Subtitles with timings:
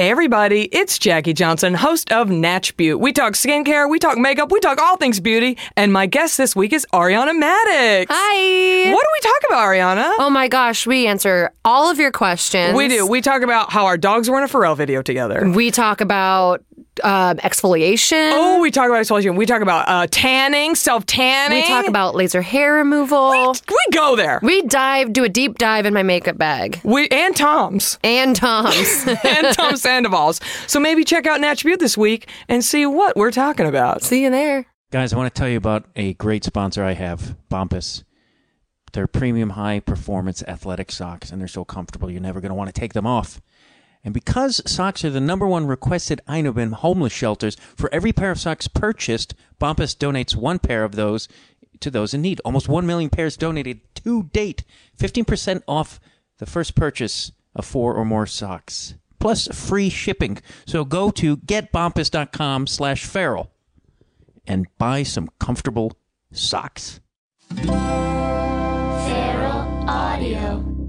[0.00, 2.94] Hey everybody, it's Jackie Johnson, host of Natch Beauty.
[2.94, 6.56] We talk skincare, we talk makeup, we talk all things beauty, and my guest this
[6.56, 8.06] week is Ariana Madix.
[8.08, 8.90] Hi.
[8.94, 10.14] What do we talk about, Ariana?
[10.18, 12.74] Oh my gosh, we answer all of your questions.
[12.74, 13.06] We do.
[13.06, 15.46] We talk about how our dogs were in a Pharrell video together.
[15.54, 16.64] We talk about
[17.02, 18.32] um, exfoliation.
[18.34, 19.36] Oh, we talk about exfoliation.
[19.36, 21.62] We talk about uh, tanning, self tanning.
[21.62, 23.54] we talk about laser hair removal.
[23.68, 24.40] We go there.
[24.42, 26.80] We dive, do a deep dive in my makeup bag.
[26.84, 29.06] We and Tom's And Tom's.
[29.24, 30.40] and Tom Sandoval's.
[30.66, 34.02] So maybe check out Natch Beauty this week and see what we're talking about.
[34.02, 34.66] See you there.
[34.90, 38.02] Guys, I want to tell you about a great sponsor I have, Bombas.
[38.92, 42.74] They're premium high performance athletic socks, and they're so comfortable you're never going to want
[42.74, 43.40] to take them off.
[44.02, 48.30] And because socks are the number one requested item in homeless shelters, for every pair
[48.30, 51.28] of socks purchased, Bombas donates one pair of those
[51.80, 52.40] to those in need.
[52.44, 54.64] Almost 1 million pairs donated to date.
[54.98, 56.00] 15% off
[56.38, 58.94] the first purchase of four or more socks.
[59.18, 60.38] Plus free shipping.
[60.66, 63.50] So go to getbombas.com slash feral
[64.46, 65.92] and buy some comfortable
[66.32, 67.00] socks.
[67.54, 67.80] Feral
[69.88, 70.79] Audio.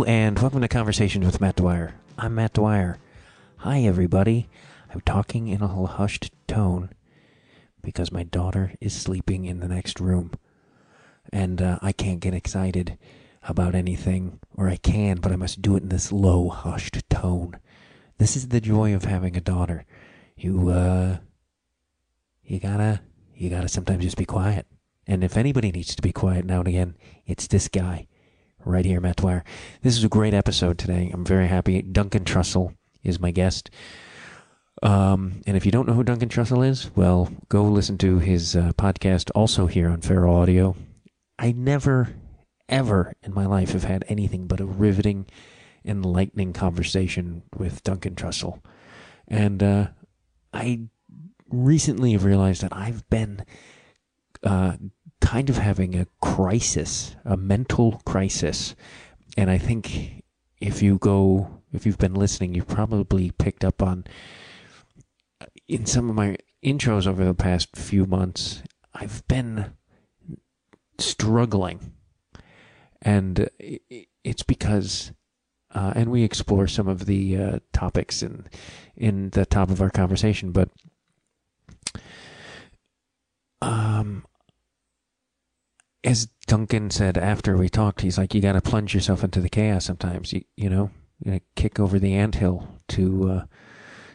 [0.00, 1.94] And welcome to Conversations with Matt Dwyer.
[2.16, 2.96] I'm Matt Dwyer.
[3.58, 4.48] Hi everybody.
[4.90, 6.88] I'm talking in a hushed tone
[7.82, 10.32] because my daughter is sleeping in the next room.
[11.30, 12.96] And uh, I can't get excited
[13.42, 17.58] about anything, or I can, but I must do it in this low, hushed tone.
[18.16, 19.84] This is the joy of having a daughter.
[20.38, 21.18] You, uh,
[22.42, 23.02] you gotta,
[23.34, 24.66] you gotta sometimes just be quiet.
[25.06, 28.06] And if anybody needs to be quiet now and again, it's this guy
[28.64, 29.44] right here, Dwyer.
[29.82, 31.10] This is a great episode today.
[31.12, 31.82] I'm very happy.
[31.82, 33.70] Duncan Trussell is my guest.
[34.82, 38.56] Um, and if you don't know who Duncan Trussell is, well, go listen to his
[38.56, 40.76] uh, podcast also here on Feral Audio.
[41.38, 42.14] I never,
[42.68, 45.26] ever in my life have had anything but a riveting,
[45.84, 48.60] enlightening conversation with Duncan Trussell.
[49.28, 49.88] And uh,
[50.52, 50.82] I
[51.48, 53.44] recently have realized that I've been
[54.42, 54.76] uh,
[55.22, 58.74] kind of having a crisis, a mental crisis.
[59.38, 60.22] And I think
[60.60, 64.04] if you go, if you've been listening, you've probably picked up on
[65.68, 68.62] in some of my intros over the past few months,
[68.94, 69.72] I've been
[70.98, 71.92] struggling.
[73.00, 75.12] And i- it's because,
[75.74, 78.46] uh, and we explore some of the uh, topics in,
[78.96, 80.68] in the top of our conversation, but
[83.60, 84.24] um,
[86.04, 89.48] as Duncan said after we talked, he's like, you got to plunge yourself into the
[89.48, 90.32] chaos sometimes.
[90.32, 90.90] You, you know,
[91.24, 93.44] you kick over the anthill to uh,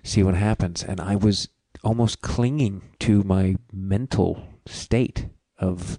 [0.03, 0.83] see what happens.
[0.83, 1.49] And I was
[1.83, 5.97] almost clinging to my mental state of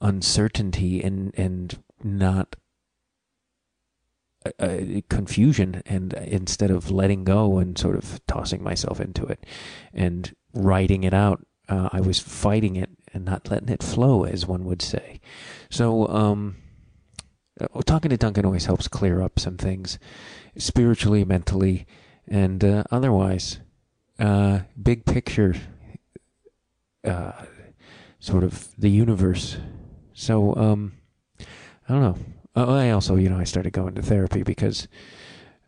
[0.00, 2.56] uncertainty and and not
[4.44, 9.44] uh, uh, confusion, and instead of letting go and sort of tossing myself into it
[9.92, 14.46] and writing it out, uh, I was fighting it and not letting it flow, as
[14.46, 15.20] one would say.
[15.70, 16.56] So, um,
[17.60, 19.98] uh, talking to Duncan always helps clear up some things,
[20.56, 21.86] spiritually, mentally,
[22.26, 23.60] and uh, otherwise.
[24.18, 25.54] Uh, big picture,
[27.04, 27.32] uh,
[28.20, 29.56] sort of the universe.
[30.14, 30.92] So, um,
[31.40, 31.44] I
[31.88, 32.18] don't know.
[32.54, 34.86] Uh, I also, you know, I started going to therapy because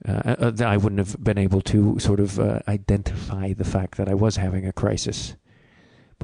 [0.06, 2.38] uh, I wouldn't have been able to sort of
[2.69, 5.34] identify the fact that I was having a crisis.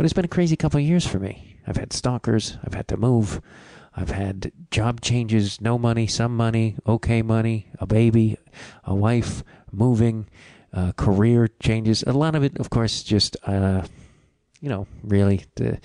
[0.00, 1.58] But it's been a crazy couple of years for me.
[1.66, 2.56] I've had stalkers.
[2.64, 3.42] I've had to move.
[3.94, 8.38] I've had job changes, no money, some money, okay money, a baby,
[8.84, 10.26] a wife, moving,
[10.72, 12.02] uh, career changes.
[12.06, 13.82] A lot of it, of course, just uh,
[14.62, 15.78] you know, really the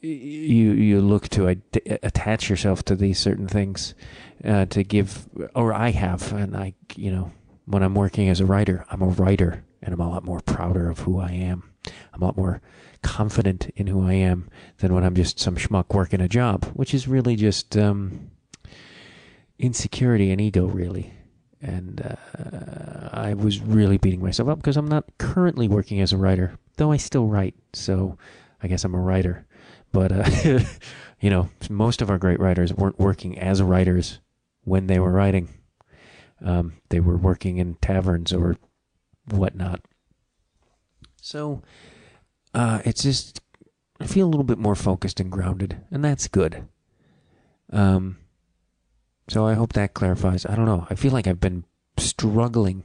[0.00, 1.62] you you look to ad-
[2.02, 3.94] attach yourself to these certain things
[4.44, 7.30] uh, to give, or I have, and I you know
[7.66, 10.90] when I'm working as a writer, I'm a writer, and I'm a lot more prouder
[10.90, 11.70] of who I am.
[12.12, 12.60] I'm a lot more
[13.02, 16.92] confident in who I am than when I'm just some schmuck working a job, which
[16.92, 18.30] is really just um,
[19.58, 21.14] insecurity and ego, really.
[21.62, 26.16] And uh, I was really beating myself up because I'm not currently working as a
[26.16, 27.54] writer, though I still write.
[27.72, 28.16] So
[28.62, 29.46] I guess I'm a writer.
[29.92, 30.60] But, uh,
[31.20, 34.20] you know, most of our great writers weren't working as writers
[34.64, 35.48] when they were writing.
[36.42, 38.56] Um, they were working in taverns or
[39.26, 39.80] whatnot.
[41.20, 41.62] So
[42.54, 43.40] uh, it's just,
[44.00, 46.66] I feel a little bit more focused and grounded, and that's good.
[47.72, 48.18] Um,
[49.28, 50.44] so I hope that clarifies.
[50.44, 50.86] I don't know.
[50.90, 51.64] I feel like I've been
[51.98, 52.84] struggling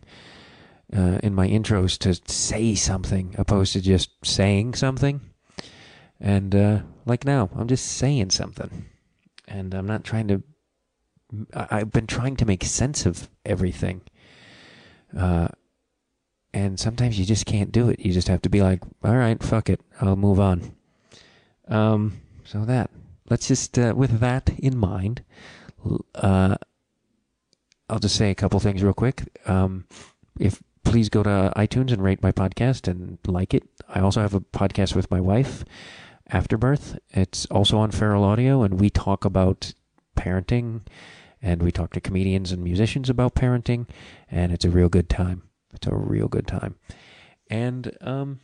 [0.95, 5.21] uh, in my intros to say something opposed to just saying something.
[6.19, 8.85] And uh, like now, I'm just saying something,
[9.47, 10.43] and I'm not trying to.
[11.53, 14.01] I've been trying to make sense of everything.
[15.17, 15.49] Uh,
[16.55, 17.99] and sometimes you just can't do it.
[17.99, 20.71] You just have to be like, all right, fuck it, I'll move on.
[21.67, 22.89] Um, so that
[23.29, 25.21] let's just uh, with that in mind,
[26.15, 26.55] uh,
[27.89, 29.23] I'll just say a couple things real quick.
[29.45, 29.85] Um,
[30.39, 33.63] if please go to iTunes and rate my podcast and like it.
[33.89, 35.65] I also have a podcast with my wife,
[36.29, 36.97] Afterbirth.
[37.09, 39.73] It's also on Feral Audio, and we talk about
[40.15, 40.81] parenting,
[41.41, 43.87] and we talk to comedians and musicians about parenting,
[44.31, 45.44] and it's a real good time.
[45.75, 46.75] It's a real good time.
[47.49, 48.39] And um,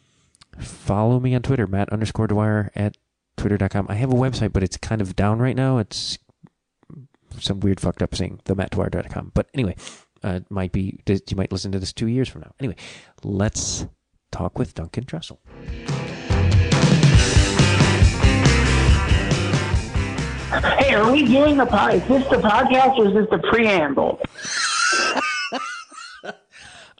[0.59, 2.97] follow me on Twitter, Matt underscore Dwyer at
[3.37, 3.87] twitter.com.
[3.89, 5.77] I have a website, but it's kind of down right now.
[5.77, 6.17] It's
[7.39, 9.31] some weird fucked up thing, the themattdwyer.com.
[9.33, 9.75] But anyway,
[10.23, 12.53] uh, it might be you might listen to this two years from now.
[12.59, 12.75] Anyway,
[13.23, 13.85] let's
[14.31, 15.39] talk with Duncan Trussell.
[20.79, 21.95] Hey, are we doing the pod?
[21.95, 24.19] Is this the podcast or is this the preamble?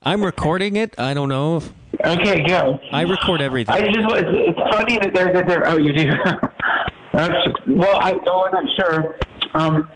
[0.04, 0.96] I'm recording it.
[0.98, 1.72] I don't know if
[2.04, 2.80] Okay, go.
[2.92, 3.76] I record everything.
[3.76, 6.12] I just it's, it's funny that they're that they're oh you do.
[7.14, 9.16] That's well I no I'm not sure.
[9.54, 9.90] Um,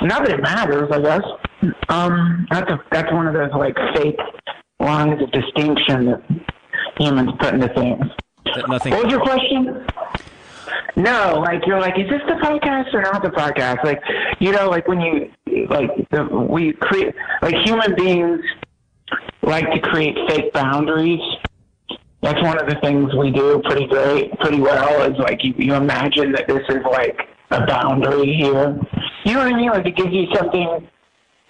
[0.00, 1.22] not that it matters, I guess.
[1.90, 4.16] Um, that's a, that's one of those like fake
[4.78, 6.22] lines of distinction that
[6.98, 8.04] humans put into things.
[8.46, 8.94] That nothing.
[8.94, 9.84] What was your question?
[10.96, 13.84] No, like you're like, is this the podcast or not the podcast?
[13.84, 14.00] Like,
[14.38, 15.30] you know, like when you
[15.68, 18.40] like the, we create like human beings
[19.42, 21.20] like to create fake boundaries.
[22.22, 25.10] That's one of the things we do pretty great, pretty well.
[25.10, 27.18] Is like you, you imagine that this is like
[27.50, 28.78] a boundary here.
[29.24, 29.70] You know what I mean?
[29.70, 30.88] Like it gives you something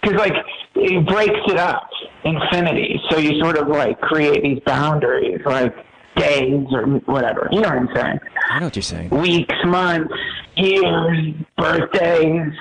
[0.01, 0.33] because like
[0.75, 1.89] it breaks it up
[2.23, 3.01] infinity.
[3.09, 5.75] So you sort of like create these boundaries, like
[6.15, 7.49] days or whatever.
[7.51, 8.19] You know what I'm saying?
[8.49, 9.09] I know what you're saying.
[9.09, 10.13] Weeks, months,
[10.55, 12.53] years, birthdays,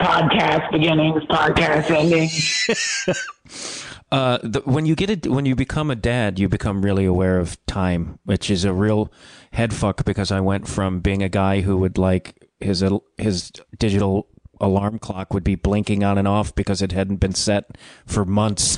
[0.00, 3.84] podcast beginnings, podcast endings.
[4.10, 7.38] Uh, the, when you get it, when you become a dad, you become really aware
[7.38, 9.12] of time, which is a real
[9.52, 12.82] head fuck because I went from being a guy who would like his
[13.18, 14.26] his digital
[14.60, 18.76] alarm clock would be blinking on and off because it hadn't been set for months.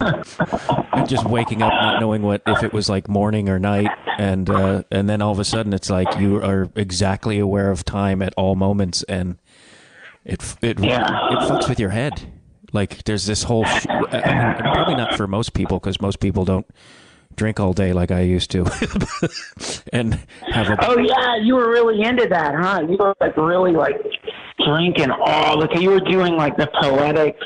[0.00, 0.24] and
[1.08, 4.82] just waking up not knowing what if it was like morning or night and uh,
[4.90, 8.32] and then all of a sudden it's like you are exactly aware of time at
[8.36, 9.36] all moments and
[10.24, 11.02] it it Yeah.
[11.32, 12.32] it fucks with your head.
[12.72, 16.44] Like there's this whole sh- I mean, probably not for most people because most people
[16.44, 16.66] don't
[17.34, 18.64] drink all day like I used to
[19.92, 20.18] and
[20.50, 22.82] have a Oh yeah, you were really into that, huh?
[22.88, 23.96] You were like really like
[24.64, 25.68] drinking all the.
[25.80, 27.36] You were doing like the poetic,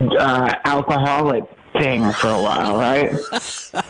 [0.00, 1.44] uh, alcoholic
[1.74, 3.12] thing for a while, right?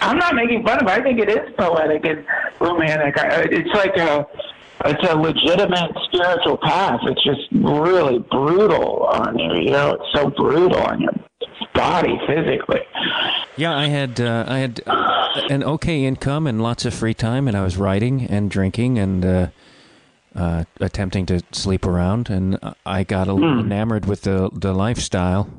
[0.00, 0.88] I'm not making fun of it.
[0.88, 2.24] I think it is poetic and
[2.58, 3.14] romantic.
[3.16, 4.26] It's like a,
[4.86, 7.00] it's a legitimate spiritual path.
[7.04, 9.54] It's just really brutal on you.
[9.64, 11.12] You know, it's so brutal on your
[11.74, 12.80] body physically.
[13.56, 14.80] Yeah, I had uh, I had
[15.50, 19.24] an okay income and lots of free time, and I was writing and drinking and
[19.24, 19.46] uh,
[20.34, 25.50] uh, attempting to sleep around, and I got a little enamored with the the lifestyle.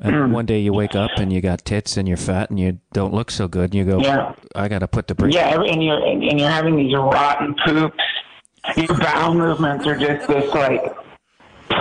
[0.00, 0.32] And hmm.
[0.32, 3.12] one day you wake up and you got tits and you're fat and you don't
[3.12, 4.32] look so good, and you go, Yeah.
[4.54, 7.98] "I got to put the brake." Yeah, and you're and you're having these rotten poops.
[8.76, 10.82] Your bowel movements are just this like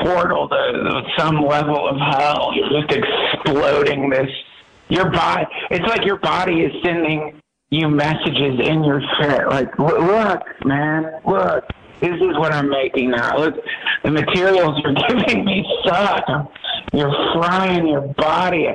[0.03, 2.51] portal to, some level of hell.
[2.55, 4.29] You're just exploding this.
[4.89, 5.45] Your body.
[5.69, 7.39] It's like your body is sending
[7.69, 9.47] you messages in your shit.
[9.47, 11.65] Like, "Look, look, man, look.
[11.99, 13.37] This is what I'm making now.
[13.37, 13.55] Look,
[14.03, 16.23] the materials you're giving me suck.
[16.27, 16.47] I'm,
[16.93, 18.67] you're frying your body.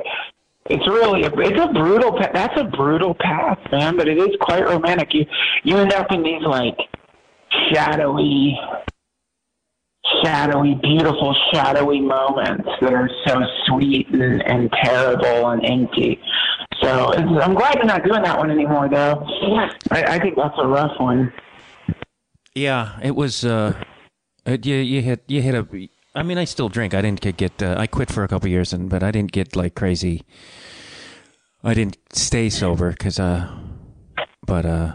[0.69, 3.97] It's really a, it's a brutal pa- that's a brutal path, man.
[3.97, 5.13] But it is quite romantic.
[5.13, 5.25] You
[5.63, 6.77] you end up in these like
[7.73, 8.57] shadowy,
[10.23, 16.19] shadowy, beautiful, shadowy moments that are so sweet and, and terrible and empty.
[16.81, 19.25] So it's, I'm glad you're not doing that one anymore, though.
[19.91, 21.31] I, I think that's a rough one.
[22.55, 23.43] Yeah, it was.
[23.43, 23.73] Uh,
[24.45, 25.89] it, you you hit you hit a.
[26.15, 26.93] I mean, I still drink.
[26.93, 27.61] I didn't get get.
[27.61, 30.23] Uh, I quit for a couple years, and but I didn't get like crazy.
[31.63, 33.19] I didn't stay sober because.
[33.19, 33.49] Uh,
[34.45, 34.93] but uh,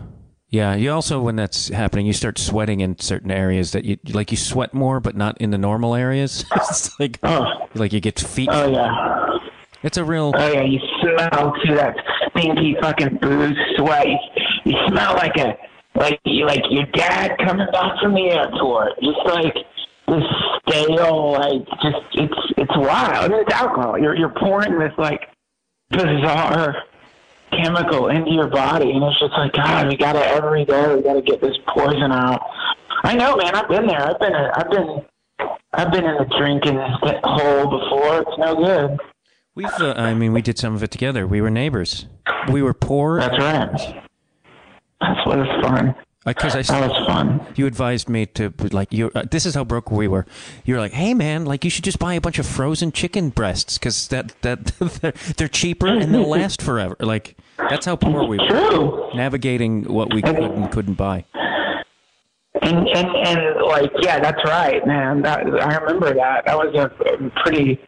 [0.49, 4.31] yeah, you also when that's happening, you start sweating in certain areas that you like.
[4.31, 6.45] You sweat more, but not in the normal areas.
[6.55, 7.45] it's like Oh,
[7.75, 8.49] like you get feet.
[8.53, 9.39] oh yeah.
[9.83, 10.33] It's a real.
[10.37, 11.97] Oh yeah, you smell too that
[12.31, 14.07] stinky fucking booze sweat.
[14.07, 14.19] You,
[14.67, 15.57] you smell like a
[15.95, 18.93] like you like your dad coming back from the airport.
[19.03, 19.55] Just like
[20.09, 20.25] this
[20.69, 23.33] stale, like just it's it's wild.
[23.33, 23.99] It's alcohol.
[23.99, 25.21] You're you're pouring this like
[25.91, 26.77] bizarre
[27.51, 31.23] chemical into your body, and it's just like God, we gotta every day we gotta
[31.23, 32.43] get this poison out.
[33.05, 33.55] I know, man.
[33.55, 34.09] I've been there.
[34.09, 34.35] I've been.
[34.35, 35.05] I've been.
[35.73, 36.79] I've been in the drinking
[37.23, 38.23] hole before.
[38.23, 38.99] It's no good.
[39.55, 41.27] We've, uh, I mean, we did some of it together.
[41.27, 42.07] We were neighbors.
[42.51, 43.21] We were poor.
[43.21, 44.05] That's right.
[45.01, 45.95] That's what is fun.
[46.29, 47.41] Because I, That was fun.
[47.57, 49.11] you advised me to like you.
[49.15, 50.27] Uh, this is how broke we were.
[50.65, 53.79] You're like, hey man, like you should just buy a bunch of frozen chicken breasts
[53.79, 54.67] because that that
[55.01, 56.97] they're, they're cheaper and they'll last forever.
[57.01, 58.49] Like that's how poor we were.
[58.49, 59.11] True.
[59.15, 61.25] Navigating what we could and couldn't buy.
[62.63, 65.23] And and and like yeah, that's right, man.
[65.23, 66.45] That I remember that.
[66.47, 67.81] That was a, a pretty.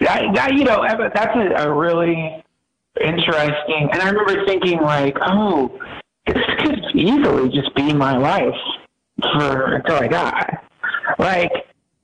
[0.00, 2.42] That, that you know that's a, a really
[3.00, 3.88] interesting.
[3.92, 5.78] And I remember thinking like, oh,
[6.26, 8.54] this could easily just be my life
[9.22, 10.58] for until I die.
[11.18, 11.52] Like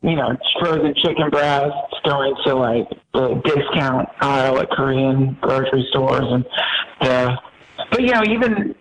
[0.03, 6.25] you know, frozen chicken breasts going to like the discount aisle at Korean grocery stores
[6.25, 6.45] and
[7.01, 7.39] the.
[7.91, 8.75] But you know, even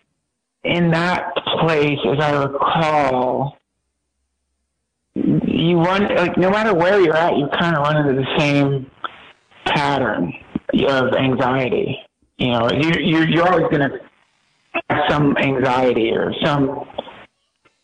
[0.64, 3.58] in that place, as I recall,
[5.14, 8.90] you run like no matter where you're at, you kind of run into the same
[9.66, 10.34] pattern
[10.88, 11.98] of anxiety.
[12.38, 13.92] You know, you, you you're always have
[15.10, 16.88] some anxiety or some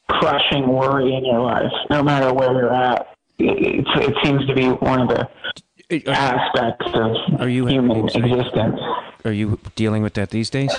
[0.10, 3.08] crushing worry in your life, no matter where you're at.
[3.40, 8.80] It, it, seems to be one of the Are, aspects of Are you human existence.
[9.26, 10.76] are you dealing with that these days?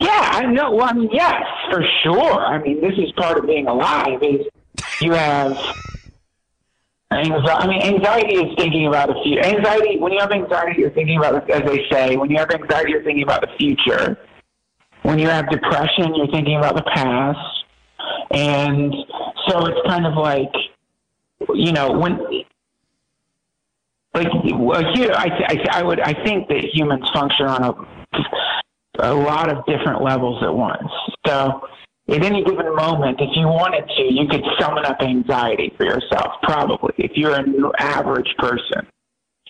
[0.00, 0.70] Yeah, I know.
[0.72, 2.44] Well, I mean, yes, for sure.
[2.44, 4.22] I mean, this is part of being alive.
[4.22, 4.46] Is
[5.00, 5.56] you have
[7.10, 7.48] anxiety.
[7.48, 9.44] I mean, anxiety is thinking about the future.
[9.44, 9.98] Anxiety.
[9.98, 13.04] When you have anxiety, you're thinking about, as they say, when you have anxiety, you're
[13.04, 14.18] thinking about the future.
[15.02, 17.38] When you have depression, you're thinking about the past.
[18.30, 18.94] And
[19.48, 20.52] so it's kind of like,
[21.54, 22.18] you know, when
[24.14, 24.28] like
[24.94, 27.72] here, I, I, I would, I think that humans function on a
[28.98, 30.88] a lot of different levels at once.
[31.26, 31.62] So
[32.08, 36.34] at any given moment, if you wanted to, you could summon up anxiety for yourself,
[36.42, 38.86] probably, if you're an average person.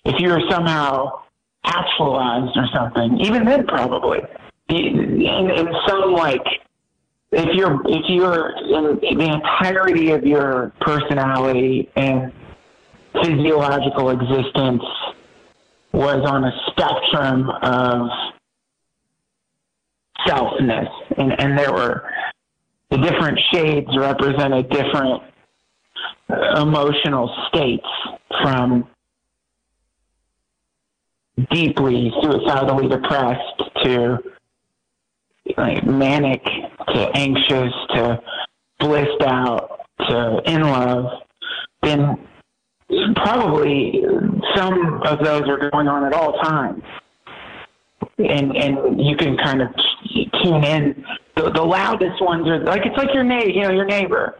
[0.05, 1.23] If you're somehow
[1.65, 4.19] actualized or something, even then probably.
[4.73, 6.41] In, in some like,
[7.31, 12.31] if you're, if you're in the entirety of your personality and
[13.21, 14.83] physiological existence
[15.91, 18.09] was on a spectrum of
[20.27, 22.09] selfness, and, and there were
[22.89, 25.23] the different shades represented different
[26.57, 27.85] emotional states
[28.41, 28.87] from
[31.51, 34.17] deeply suicidally depressed to
[35.57, 36.43] like manic
[36.87, 38.21] to anxious to
[38.79, 41.05] blissed out to in love
[41.81, 42.17] then
[43.15, 44.03] probably
[44.55, 46.83] some of those are going on at all times
[48.17, 49.69] and and you can kind of
[50.43, 51.05] tune in.
[51.35, 54.37] The, the loudest ones are like it's like your neighbor, you know, your neighbor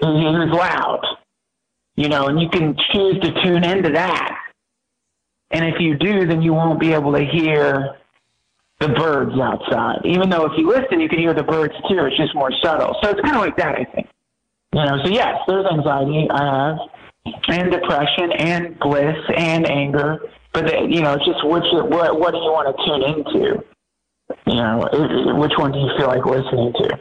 [0.00, 1.00] who's loud,
[1.96, 4.36] you know, and you can choose to tune into that.
[5.50, 7.96] And if you do, then you won't be able to hear
[8.80, 10.00] the birds outside.
[10.04, 12.04] Even though if you listen, you can hear the birds too.
[12.04, 12.96] It's just more subtle.
[13.02, 14.08] So it's kind of like that, I think.
[14.74, 16.78] You know, so yes, there's anxiety I have,
[17.48, 20.20] and depression, and bliss, and anger.
[20.52, 23.64] But the, you know, it's just which what what do you want to tune into?
[24.46, 26.98] You know, which one do you feel like listening to?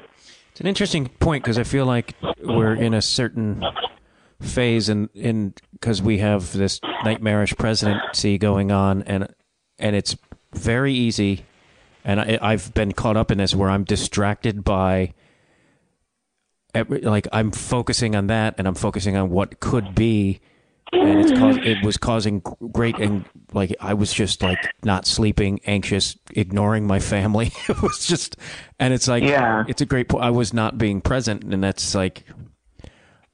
[0.51, 3.65] It's an interesting point because I feel like we're in a certain
[4.41, 9.27] phase, and in because we have this nightmarish presidency going on, and
[9.79, 10.15] and it's
[10.53, 11.43] very easy,
[12.05, 15.13] and I, I've been caught up in this where I'm distracted by.
[16.73, 20.39] every- Like I'm focusing on that, and I'm focusing on what could be,
[20.93, 21.31] and it's
[21.65, 22.39] it was causing
[22.71, 27.51] great and like I was just like not sleeping, anxious, ignoring my family.
[27.69, 28.37] it was just,
[28.79, 29.63] and it's like Yeah.
[29.67, 30.23] it's a great point.
[30.23, 32.23] I was not being present, and that's like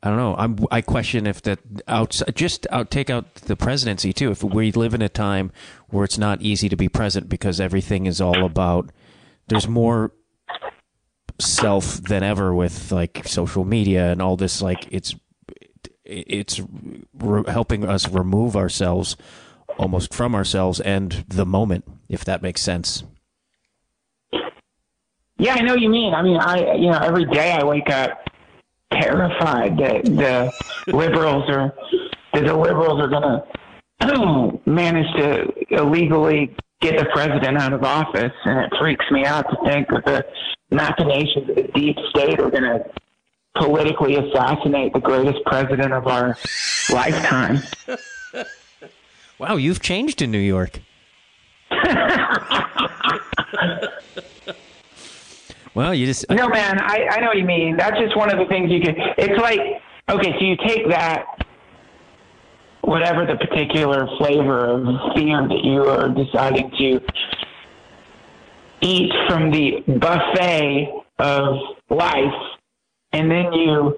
[0.03, 0.35] I don't know.
[0.35, 4.31] I'm I question if that outside just out take out the presidency too.
[4.31, 5.51] If we live in a time
[5.89, 8.91] where it's not easy to be present because everything is all about
[9.47, 10.11] there's more
[11.39, 15.15] self than ever with like social media and all this like it's
[16.05, 16.61] it's
[17.13, 19.17] re- helping us remove ourselves
[19.77, 23.03] almost from ourselves and the moment if that makes sense
[25.37, 26.13] Yeah, I know what you mean.
[26.13, 28.29] I mean, I you know every day I wake up
[28.91, 30.51] terrified that the
[30.87, 31.73] liberals are
[32.33, 38.33] that the liberals are going to manage to illegally get the president out of office,
[38.45, 40.25] and it freaks me out to think that the
[40.71, 42.83] machinations of the deep state are going to
[43.55, 46.37] politically assassinate the greatest president of our
[46.91, 47.59] lifetime.
[49.39, 50.79] wow you've changed in new york
[55.73, 57.77] Well, you just uh, No, man, I, I know what you mean.
[57.77, 58.95] That's just one of the things you can.
[59.17, 59.59] It's like,
[60.09, 61.25] okay, so you take that,
[62.81, 66.99] whatever the particular flavor of fear that you are deciding to
[68.81, 71.57] eat from the buffet of
[71.89, 72.33] life,
[73.13, 73.97] and then you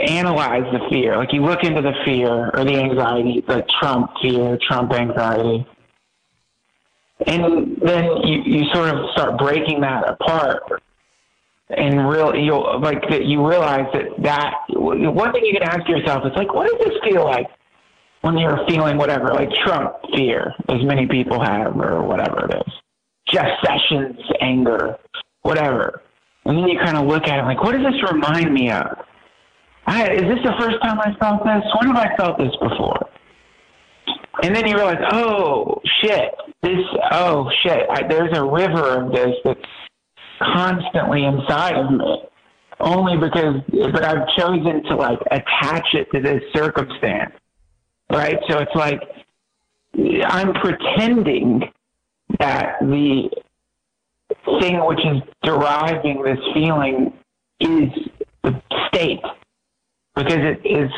[0.00, 1.16] analyze the fear.
[1.16, 5.66] Like you look into the fear or the anxiety, the Trump fear, Trump anxiety.
[7.26, 10.62] And then you, you sort of start breaking that apart
[11.70, 16.22] and real you'll like that you realize that that one thing you can ask yourself
[16.26, 17.46] is like what does this feel like
[18.20, 22.72] when you're feeling whatever like Trump fear as many people have or whatever it is?
[23.32, 24.98] Jeff Sessions anger
[25.42, 26.02] whatever.
[26.44, 28.98] And then you kind of look at it like what does this remind me of?
[29.86, 31.62] I, is this the first time I felt this?
[31.78, 33.08] When have I felt this before
[34.42, 36.80] and then you realize oh shit this
[37.12, 39.60] oh shit I, there's a river of this that's
[40.40, 42.24] constantly inside of me
[42.80, 43.56] only because
[43.92, 47.32] but I've chosen to like attach it to this circumstance.
[48.10, 48.38] Right?
[48.48, 49.00] So it's like
[50.26, 51.62] I'm pretending
[52.38, 53.30] that the
[54.60, 57.12] thing which is deriving this feeling
[57.60, 57.90] is
[58.42, 59.22] the state
[60.14, 60.90] because it is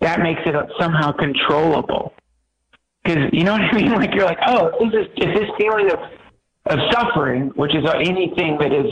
[0.00, 2.12] that makes it somehow controllable.
[3.06, 3.92] Because you know what I mean?
[3.96, 5.98] Like you're like, oh, is this is this feeling of
[6.66, 8.90] of suffering, which is anything that is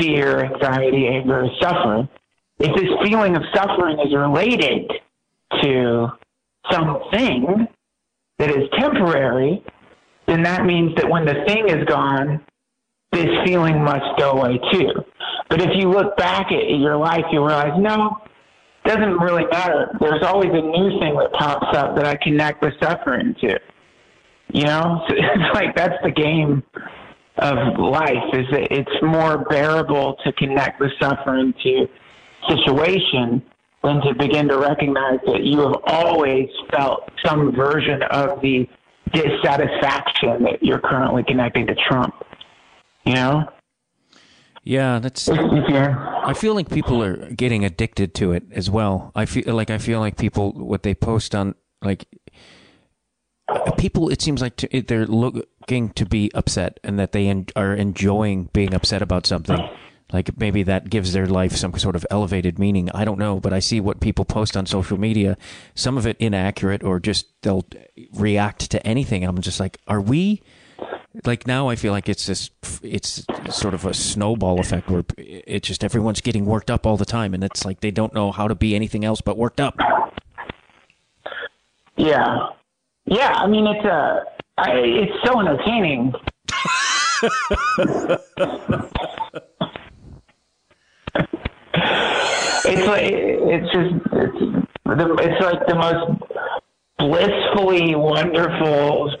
[0.00, 2.08] fear, anxiety, anger, suffering,
[2.58, 4.90] if this feeling of suffering is related
[5.62, 6.08] to
[6.70, 7.68] something
[8.38, 9.62] that is temporary,
[10.26, 12.44] then that means that when the thing is gone,
[13.12, 14.90] this feeling must go away too.
[15.48, 18.16] But if you look back at your life, you realize, no,
[18.86, 19.96] doesn't really matter.
[20.00, 23.58] There's always a new thing that pops up that I connect the suffering to.
[24.52, 26.62] You know, so it's like that's the game
[27.38, 28.32] of life.
[28.32, 31.88] Is that it's more bearable to connect the suffering to
[32.48, 33.42] situation
[33.82, 38.68] than to begin to recognize that you have always felt some version of the
[39.12, 42.14] dissatisfaction that you're currently connecting to Trump.
[43.04, 43.48] You know?
[44.66, 45.28] Yeah, that's.
[45.28, 46.22] Yeah.
[46.24, 49.12] I feel like people are getting addicted to it as well.
[49.14, 52.06] I feel like I feel like people what they post on like
[53.78, 54.08] people.
[54.08, 58.50] It seems like to, they're looking to be upset and that they en- are enjoying
[58.52, 59.56] being upset about something.
[60.12, 62.90] Like maybe that gives their life some sort of elevated meaning.
[62.92, 65.36] I don't know, but I see what people post on social media.
[65.76, 67.66] Some of it inaccurate, or just they'll
[68.14, 69.22] react to anything.
[69.22, 70.42] I'm just like, are we?
[71.24, 72.50] Like now, I feel like it's this.
[72.82, 77.04] It's sort of a snowball effect where it just everyone's getting worked up all the
[77.04, 79.76] time, and it's like they don't know how to be anything else but worked up.
[81.96, 82.48] Yeah.
[83.06, 83.32] Yeah.
[83.34, 84.24] I mean, it's uh,
[84.58, 86.12] I, it's so entertaining.
[92.64, 94.36] it's like it's just it's,
[94.86, 96.22] it's like the most
[96.98, 99.12] blissfully wonderful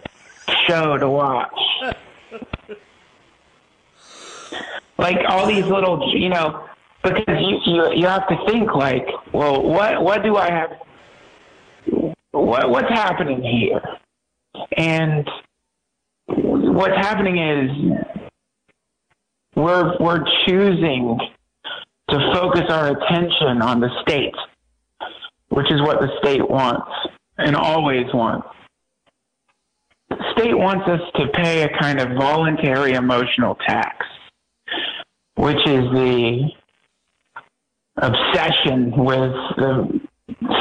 [0.66, 1.52] show to watch.
[4.98, 6.66] like all these little, you know,
[7.02, 10.70] because you you you have to think like, well, what what do I have?
[12.32, 13.80] What what's happening here?
[14.76, 15.28] And
[16.26, 17.70] what's happening is
[19.54, 21.18] we're we're choosing
[22.10, 24.34] to focus our attention on the state,
[25.48, 26.90] which is what the state wants
[27.38, 28.48] and always wants.
[30.32, 34.06] State wants us to pay a kind of voluntary emotional tax,
[35.34, 36.50] which is the
[37.96, 40.00] obsession with the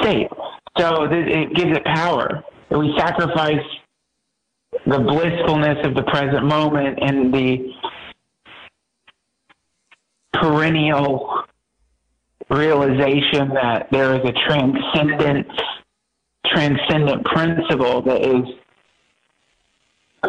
[0.01, 0.29] state.
[0.77, 2.43] So it gives it power.
[2.69, 3.63] We sacrifice
[4.85, 7.73] the blissfulness of the present moment and the
[10.33, 11.43] perennial
[12.49, 15.47] realization that there is a transcendent
[16.45, 18.43] transcendent principle that is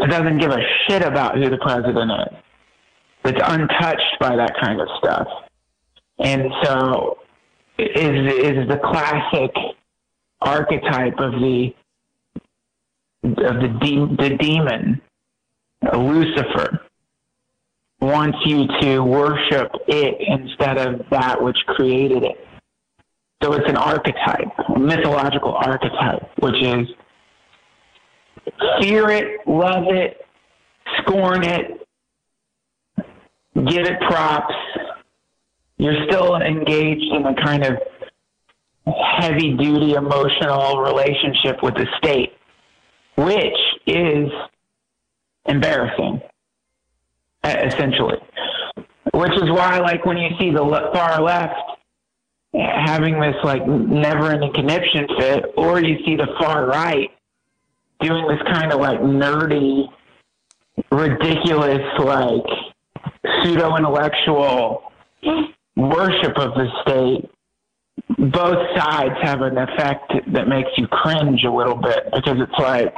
[0.08, 2.38] doesn't give a shit about who the president is.
[3.24, 5.26] It's untouched by that kind of stuff.
[6.18, 7.18] And so
[7.78, 9.52] is is the classic
[10.40, 11.74] archetype of the
[13.24, 15.00] of the de- the demon,
[15.92, 16.80] Lucifer,
[18.00, 22.46] wants you to worship it instead of that which created it.
[23.42, 26.88] So it's an archetype, a mythological archetype, which is
[28.80, 30.24] fear it, love it,
[30.98, 31.86] scorn it,
[33.54, 34.54] give it props.
[35.78, 37.78] You're still engaged in a kind of
[39.18, 42.32] heavy duty emotional relationship with the state,
[43.16, 44.30] which is
[45.46, 46.20] embarrassing,
[47.44, 48.18] essentially.
[49.12, 51.54] Which is why, like, when you see the far left
[52.54, 57.10] having this like never-ending conniption fit, or you see the far right
[58.00, 59.86] doing this kind of like nerdy,
[60.90, 62.44] ridiculous, like
[63.42, 64.92] pseudo-intellectual
[65.76, 67.30] worship of the state.
[68.18, 72.94] Both sides have an effect that makes you cringe a little bit because it's like,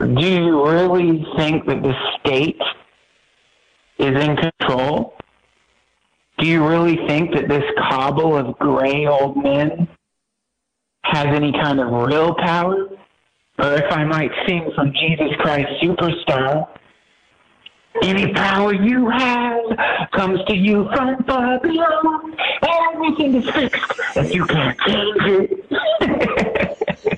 [0.00, 2.60] do you really think that the state
[3.98, 5.14] is in control?
[6.38, 9.86] Do you really think that this cobble of gray old men
[11.04, 12.88] has any kind of real power?
[13.62, 16.66] Or if I might sing from Jesus Christ Superstar,
[18.02, 19.60] any power you have
[20.12, 22.20] comes to you from far below.
[22.92, 25.66] Everything is fixed, and you can't change it.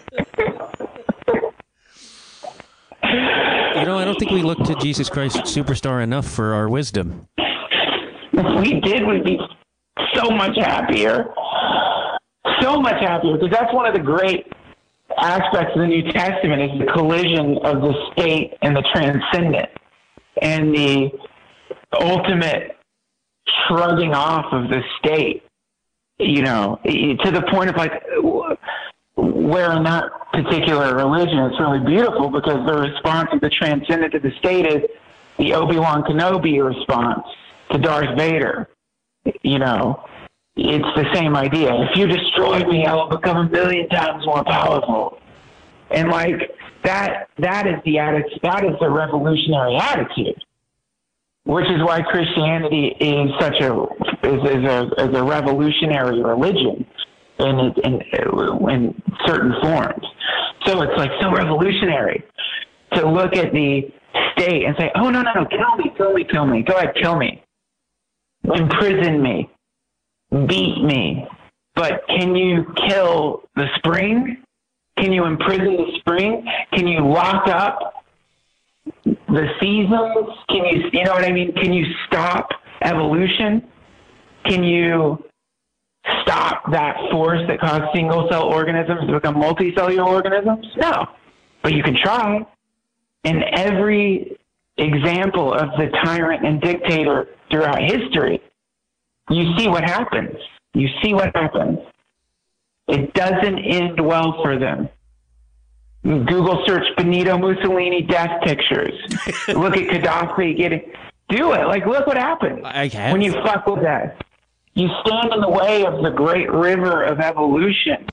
[3.75, 7.27] You know, I don't think we look to Jesus Christ Superstar enough for our wisdom.
[7.37, 9.41] if we did, we'd be
[10.15, 11.27] so much happier.
[12.61, 13.33] So much happier.
[13.33, 14.47] Because that's one of the great
[15.19, 19.69] aspects of the New Testament is the collision of the state and the transcendent
[20.41, 21.11] and the
[22.01, 22.77] ultimate
[23.67, 25.43] shrugging off of the state,
[26.19, 27.93] you know, to the point of like
[29.17, 34.19] where in that particular religion it's really beautiful because the response of the transcendent to
[34.19, 34.83] the state is
[35.39, 37.25] the Obi-Wan Kenobi response
[37.71, 38.69] to Darth Vader.
[39.43, 40.05] You know,
[40.57, 41.73] it's the same idea.
[41.75, 45.19] If you destroy me, I will become a million times more powerful.
[45.91, 46.53] And like
[46.85, 48.41] that, that is the attitude.
[48.43, 50.43] That is the revolutionary attitude.
[51.45, 53.73] Which is why Christianity is such a
[54.23, 56.87] is, is a is a revolutionary religion
[57.41, 58.01] in in
[58.71, 60.07] in certain forms.
[60.67, 62.23] So it's like so revolutionary
[62.95, 63.91] to look at the
[64.37, 66.63] state and say, "Oh no, no, no, kill me, kill me, kill me.
[66.63, 67.43] Go ahead, kill me,
[68.45, 69.51] imprison me,
[70.47, 71.27] beat me."
[71.75, 74.43] But can you kill the spring?
[74.99, 76.47] Can you imprison the spring?
[76.75, 78.05] Can you lock up
[79.05, 80.29] the seasons?
[80.49, 81.53] Can you, you know what I mean?
[81.55, 82.51] Can you stop
[82.83, 83.67] evolution?
[84.45, 85.25] Can you
[86.23, 90.67] stop that force that caused single cell organisms to become multicellular organisms?
[90.77, 91.07] No.
[91.63, 92.45] But you can try.
[93.25, 94.37] In every
[94.77, 98.43] example of the tyrant and dictator throughout history,
[99.31, 100.37] you see what happens.
[100.75, 101.79] You see what happens.
[102.89, 104.89] It doesn't end well for them.
[106.03, 108.93] Google search Benito Mussolini death pictures.
[109.49, 110.93] look at Gaddafi getting.
[111.29, 111.67] Do it.
[111.67, 114.25] Like, look what happens I when you fuck with that.
[114.75, 118.09] You stand in the way of the great river of evolution.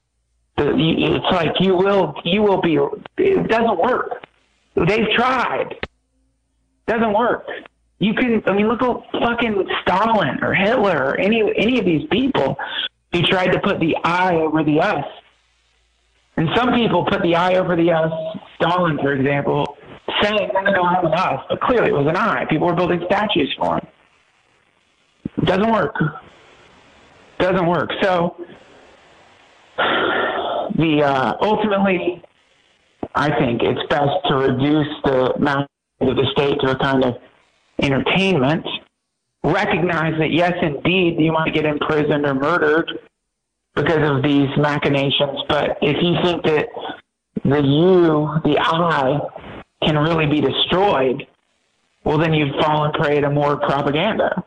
[0.58, 2.78] It's like you will, you will be.
[3.18, 4.24] It doesn't work.
[4.76, 5.76] They've tried.
[6.86, 7.46] Doesn't work.
[8.00, 8.42] You can.
[8.48, 12.58] I mean, look at fucking Stalin or Hitler or any any of these people
[13.12, 15.06] who tried to put the I over the us.
[16.38, 18.12] And some people put the I over the us.
[18.56, 19.78] Stalin, for example,
[20.22, 22.46] saying, "No, no, I'm an us," but clearly it was an I.
[22.46, 23.88] People were building statues for him.
[25.44, 25.96] Doesn't work.
[27.40, 27.90] Doesn't work.
[28.02, 28.38] So
[29.78, 32.24] the uh, ultimately,
[33.14, 35.68] I think it's best to reduce the mass
[36.00, 37.16] of the state to a kind of
[37.82, 38.66] entertainment.
[39.44, 42.92] Recognize that yes, indeed, you might get imprisoned or murdered
[43.76, 45.40] because of these machinations.
[45.48, 46.68] But if you think that
[47.44, 49.20] the you, the I,
[49.84, 51.26] can really be destroyed,
[52.04, 54.44] well, then you've fallen prey to more propaganda.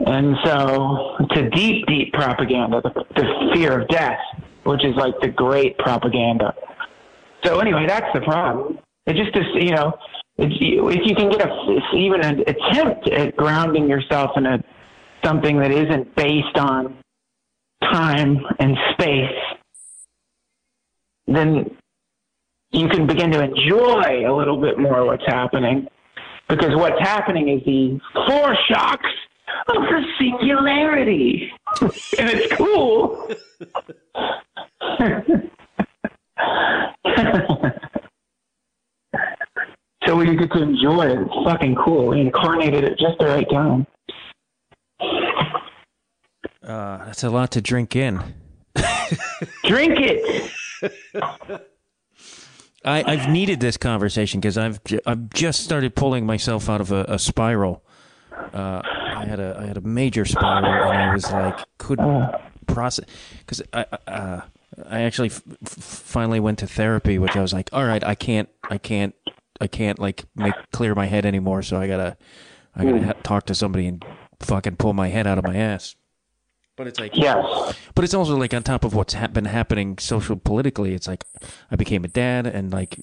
[0.00, 4.18] And so, to deep, deep propaganda, the, the fear of death,
[4.64, 6.54] which is like the great propaganda.
[7.44, 8.78] So anyway, that's the problem.
[9.06, 9.92] It just you know,
[10.36, 14.62] it's, if you can get a, even an attempt at grounding yourself in a
[15.24, 16.98] something that isn't based on
[17.82, 19.30] time and space,
[21.26, 21.76] then
[22.72, 25.86] you can begin to enjoy a little bit more what's happening.
[26.48, 29.10] Because what's happening is the foreshocks
[29.68, 31.50] of the singularity.
[31.80, 31.90] and
[32.30, 33.30] it's cool.
[40.06, 41.18] so we get to enjoy it.
[41.18, 42.08] It's fucking cool.
[42.08, 43.86] We incarnated at just the right time.
[46.62, 48.18] Uh, that's a lot to drink in.
[49.64, 50.50] Drink it.
[52.84, 57.04] I, I've needed this conversation because I've I've just started pulling myself out of a,
[57.08, 57.82] a spiral.
[58.52, 62.30] Uh, I had a I had a major spiral and I was like couldn't
[62.66, 63.06] process
[63.38, 64.40] because I uh,
[64.88, 68.14] I actually f- f- finally went to therapy, which I was like, all right, I
[68.14, 69.14] can't I can't
[69.64, 71.62] I can't like make clear my head anymore.
[71.62, 72.16] So I gotta
[72.76, 74.04] I gotta ha- talk to somebody and
[74.40, 75.96] fucking pull my head out of my ass.
[76.76, 77.74] But it's like Yes.
[77.94, 80.92] but it's also like on top of what's ha- been happening social politically.
[80.94, 81.24] It's like
[81.70, 83.00] I became a dad, and like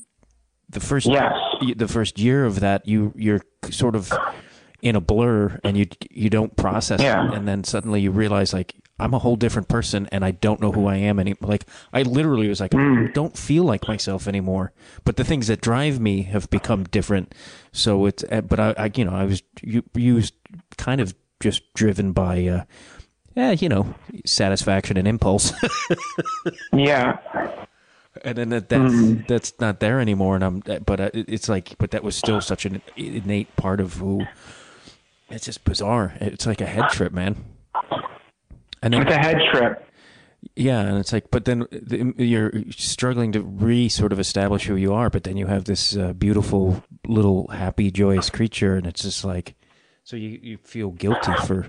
[0.69, 1.33] the first Yes.
[1.75, 4.11] the first year of that, you you're sort of
[4.81, 7.25] in a blur, and you you don't process Yeah.
[7.27, 10.61] it, and then suddenly you realize like I'm a whole different person, and I don't
[10.61, 11.49] know who I am anymore.
[11.49, 14.71] Like I literally was like I don't feel like myself anymore.
[15.03, 17.33] But the things that drive me have become different.
[17.71, 20.33] So it's uh, but I, I you know I was you used
[20.77, 22.45] kind of just driven by.
[22.47, 22.63] uh
[23.33, 25.53] yeah, you know, satisfaction and impulse.
[26.73, 27.17] Yeah.
[28.25, 28.93] and then that, that's
[29.27, 32.65] that's not there anymore and i'm but uh, it's like but that was still such
[32.65, 34.25] an innate part of who
[35.29, 37.37] it's just bizarre it's like a head trip man
[38.81, 39.85] and then It's a head trip.
[40.55, 44.75] yeah and it's like but then the- you're struggling to re sort of establish who
[44.75, 49.01] you are but then you have this uh, beautiful little happy joyous creature and it's
[49.03, 49.55] just like
[50.03, 51.67] so you you feel guilty for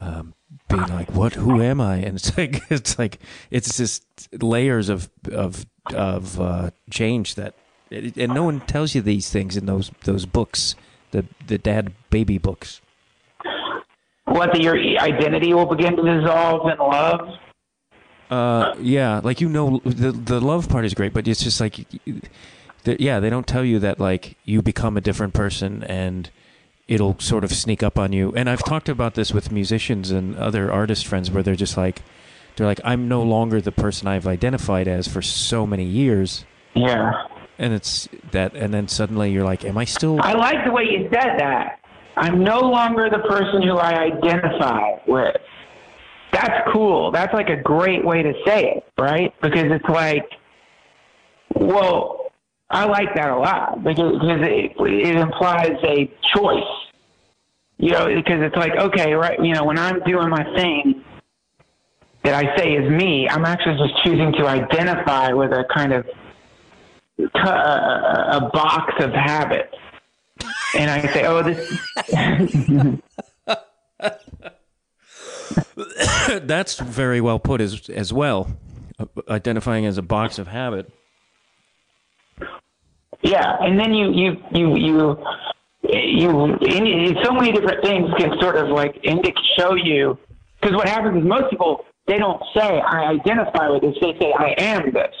[0.00, 0.34] um,
[0.68, 1.32] being like, "What?
[1.34, 3.18] Who am I?" And it's like it's like
[3.50, 4.04] it's just
[4.42, 7.54] layers of of of uh, change that,
[7.90, 10.74] and no one tells you these things in those those books,
[11.10, 12.80] the the dad baby books.
[14.26, 17.28] What that your identity will begin to dissolve in love.
[18.28, 21.86] Uh, yeah, like you know, the the love part is great, but it's just like,
[22.84, 26.30] yeah, they don't tell you that like you become a different person and
[26.88, 28.32] it'll sort of sneak up on you.
[28.34, 32.02] And I've talked about this with musicians and other artist friends where they're just like,
[32.56, 37.12] they're like, I'm no longer the person I've identified as for so many years, Yeah.
[37.58, 40.20] and it's that, and then suddenly you're like, am I still?
[40.20, 41.78] I like the way you said that.
[42.16, 45.36] I'm no longer the person who I identify with.
[46.32, 47.10] That's cool.
[47.10, 49.32] That's like a great way to say it, right?
[49.42, 50.24] Because it's like,
[51.54, 52.32] well,
[52.70, 56.64] I like that a lot because, because it, it implies a choice.
[57.78, 61.04] You know, because it's like, okay, right, you know, when I'm doing my thing
[62.24, 66.06] that I say is me, I'm actually just choosing to identify with a kind of
[67.18, 69.76] a, a box of habits
[70.76, 73.00] and I say, "Oh, this."
[76.42, 78.56] That's very well put as as well,
[79.28, 80.90] identifying as a box of habit.
[83.22, 85.18] yeah, and then you you you you
[85.82, 90.18] you in, so many different things can sort of like indicate show you
[90.60, 94.32] because what happens is most people they don't say I identify with this; they say
[94.38, 95.14] I am this.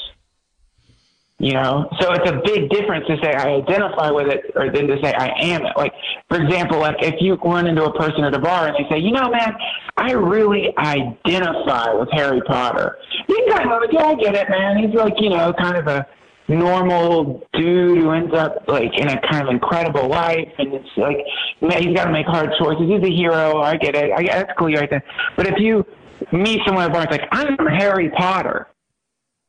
[1.38, 4.86] You know, so it's a big difference to say I identify with it or than
[4.86, 5.72] to say I am it.
[5.76, 5.92] Like,
[6.30, 8.98] for example, like if you run into a person at a bar and they say,
[8.98, 9.54] you know, man,
[9.98, 12.96] I really identify with Harry Potter.
[13.28, 14.78] You can kind of like, yeah, I get it, man.
[14.78, 16.06] He's like, you know, kind of a
[16.48, 21.18] normal dude who ends up like in a kind of incredible life, and it's like,
[21.60, 22.88] man, he's got to make hard choices.
[22.88, 23.60] He's a hero.
[23.60, 24.10] I get it.
[24.10, 25.04] I, that's cool right there.
[25.36, 25.84] But if you
[26.32, 28.68] meet someone at a bar, it's like, I'm Harry Potter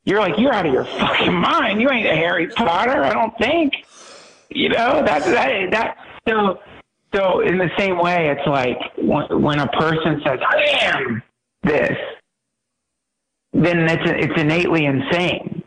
[0.08, 1.82] you're like, you're out of your fucking mind.
[1.82, 3.74] You ain't a Harry Potter, I don't think.
[4.50, 6.62] You know, that, that, that, so,
[7.14, 10.64] so in the same way, it's like when, when a person says, I
[10.96, 11.22] am
[11.62, 11.98] this,
[13.52, 15.62] then it's, it's innately insane.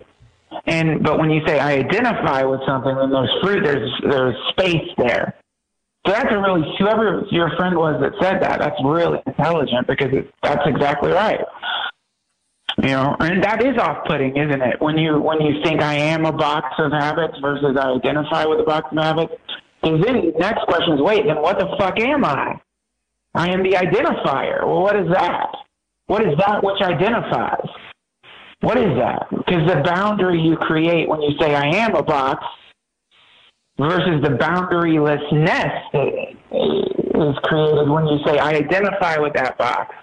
[0.64, 4.88] And, but when you say, I identify with something, then there's fruit, there's, there's space
[4.96, 5.36] there.
[6.06, 10.14] So that's a really, whoever your friend was that said that, that's really intelligent because
[10.14, 11.40] it, that's exactly right.
[12.82, 14.80] You know, and that is off-putting, isn't it?
[14.80, 18.60] When you when you think I am a box of habits versus I identify with
[18.60, 19.34] a box of habits.
[19.82, 22.58] Because then the next question is, wait, then what the fuck am I?
[23.34, 24.66] I am the identifier.
[24.66, 25.48] Well, what is that?
[26.06, 27.68] What is that which identifies?
[28.60, 29.26] What is that?
[29.30, 32.44] Because the boundary you create when you say I am a box
[33.78, 36.08] versus the boundarylessness that
[36.50, 39.94] is created when you say I identify with that box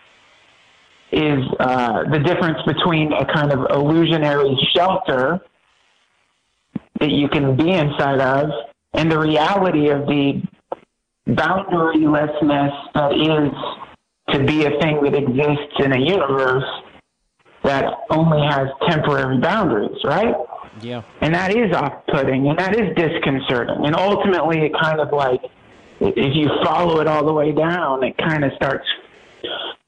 [1.11, 5.39] is uh, the difference between a kind of illusionary shelter
[6.99, 8.49] that you can be inside of
[8.93, 10.41] and the reality of the
[11.27, 13.53] boundarylessness that is
[14.33, 16.63] to be a thing that exists in a universe
[17.63, 20.35] that only has temporary boundaries, right?
[20.81, 21.01] Yeah.
[21.21, 23.85] And that is off putting and that is disconcerting.
[23.85, 25.41] And ultimately, it kind of like,
[25.99, 28.85] if you follow it all the way down, it kind of starts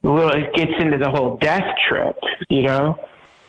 [0.02, 2.16] well, it gets into the whole death trip,
[2.48, 2.96] you know?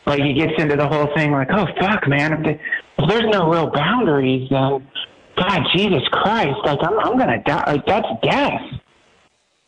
[0.05, 2.33] Like, it gets into the whole thing like, oh, fuck, man.
[2.33, 2.59] If,
[2.97, 4.87] if there's no real boundaries, then,
[5.37, 7.71] God, Jesus Christ, like, I'm, I'm going to die.
[7.71, 8.61] Like, that's death.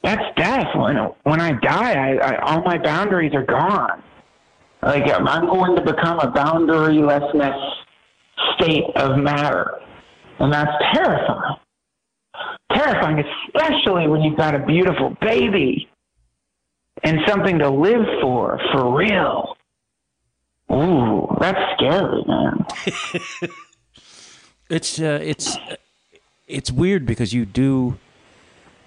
[0.04, 0.68] That's death.
[0.76, 4.04] When, when I die, I, I, all my boundaries are gone.
[4.82, 7.76] Like, I'm going to become a boundarylessness
[8.56, 9.80] state of matter.
[10.40, 11.56] And that's terrifying.
[12.74, 15.88] Terrifying, especially when you've got a beautiful baby
[17.04, 19.56] and something to live for, for real.
[20.72, 22.66] Ooh, that's scary, man.
[24.70, 25.58] It's uh, it's
[26.48, 27.98] it's weird because you do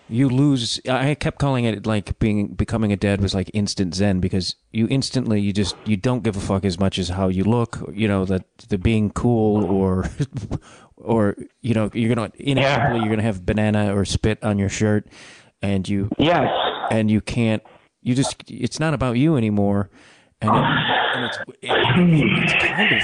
[0.08, 0.80] you lose.
[0.88, 4.88] I kept calling it like being becoming a dad was like instant zen because you
[4.90, 7.78] instantly you just you don't give a fuck as much as how you look.
[7.92, 10.06] You know that the being cool or
[10.96, 15.06] or you know you're gonna inevitably you're gonna have banana or spit on your shirt,
[15.62, 16.48] and you Yes.
[16.90, 17.62] and you can't
[18.06, 19.90] you just it's not about you anymore
[20.40, 21.70] and, it, and it's it,
[22.44, 23.02] it's kind of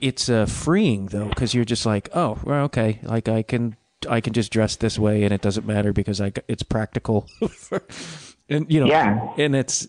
[0.00, 3.76] it's uh, freeing though because you're just like oh well okay like i can
[4.08, 7.26] i can just dress this way and it doesn't matter because i it's practical
[8.48, 9.32] and you know Yeah.
[9.38, 9.88] and it's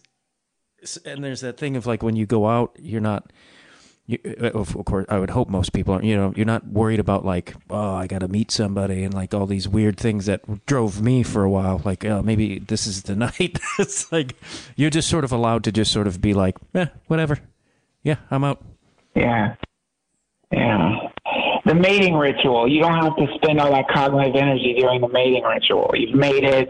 [1.06, 3.32] and there's that thing of like when you go out you're not
[4.06, 6.04] you, uh, of of course, I would hope most people are.
[6.04, 9.34] You know, you're not worried about like, oh, I got to meet somebody, and like
[9.34, 11.82] all these weird things that drove me for a while.
[11.86, 13.60] Like, oh, maybe this is the night.
[13.80, 14.36] it's like
[14.76, 17.40] you're just sort of allowed to just sort of be like, eh, whatever.
[18.04, 18.62] Yeah, I'm out.
[19.16, 19.56] Yeah.
[20.52, 20.92] Yeah.
[21.66, 22.68] The mating ritual.
[22.68, 25.92] You don't have to spend all that cognitive energy during the mating ritual.
[25.96, 26.70] You've made it.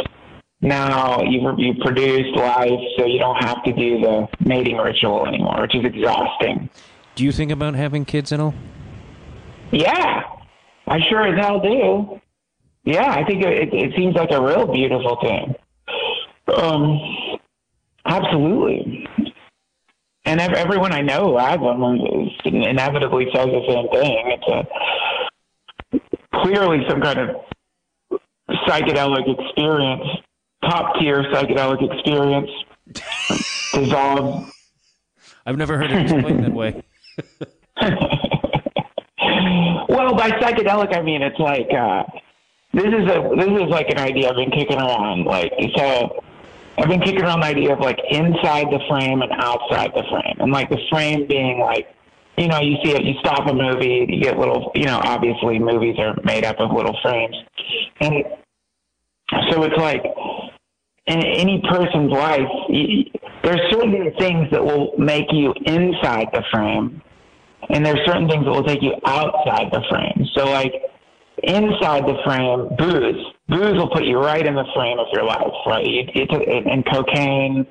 [0.62, 5.62] Now you've, you've produced life, so you don't have to do the mating ritual anymore,
[5.62, 6.70] which is exhausting.
[7.16, 8.56] Do you think about having kids at all?
[9.72, 10.24] Yeah.
[10.88, 12.20] I sure as hell do.
[12.86, 15.56] Yeah, I think it, it seems like a real beautiful thing.
[16.54, 17.00] Um,
[18.06, 19.08] absolutely.
[20.26, 24.38] And ev- everyone I know who has is inevitably says the same thing.
[24.38, 27.30] It's a clearly some kind of
[28.68, 30.04] psychedelic experience,
[30.64, 32.50] top tier psychedelic experience.
[33.74, 34.52] Dissolved
[35.46, 36.84] I've never heard it explained that way.
[39.90, 42.04] well, by psychedelic, I mean it's like uh,
[42.74, 45.26] this is a this is like an idea I've been kicking around.
[45.26, 46.24] Like so,
[46.78, 50.38] I've been kicking around the idea of like inside the frame and outside the frame,
[50.40, 51.88] and like the frame being like,
[52.38, 55.60] you know, you see it, you stop a movie, you get little, you know, obviously
[55.60, 57.36] movies are made up of little frames,
[58.02, 58.24] and
[59.52, 60.04] so it's like
[61.08, 62.48] in any person's life,
[63.44, 67.02] there's certain things that will make you inside the frame,
[67.70, 70.26] and there's certain things that will take you outside the frame.
[70.36, 70.74] So, like
[71.44, 73.26] inside the frame, booze.
[73.50, 75.86] Booze will put you right in the frame of your life, right?
[75.86, 77.66] It, it, and cocaine.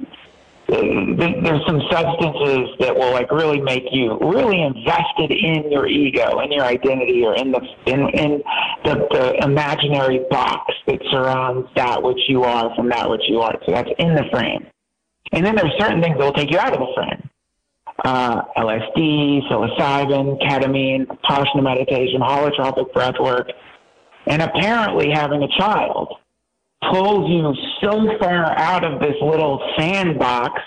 [0.73, 6.41] There- There's some substances that will like really make you really invested in your ego,
[6.41, 8.43] in your identity, or in the in in
[8.85, 13.55] the, the imaginary box that surrounds that which you are from that which you are.
[13.67, 14.67] So that's in the frame.
[15.33, 17.31] And then there's certain things that will take you out of the frame.
[18.05, 23.49] Uh, LSD, psilocybin, ketamine, Vipassana meditation, holotropic breath work.
[24.27, 26.17] And apparently having a child
[26.91, 30.61] pulls you so far out of this little sandbox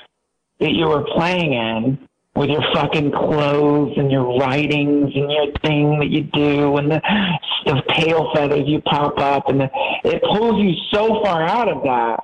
[0.60, 5.99] that you were playing in with your fucking clothes and your writings and your thing
[5.99, 7.01] that you do and the,
[7.65, 9.69] the tail feathers you pop up and the,
[10.04, 12.19] it pulls you so far out of that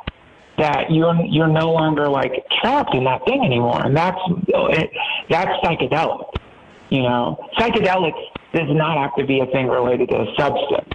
[0.57, 4.91] that you're you're no longer like trapped in that thing anymore, and that's it,
[5.29, 6.27] that's psychedelic.
[6.89, 8.13] You know, psychedelic
[8.53, 10.89] does not have to be a thing related to a substance.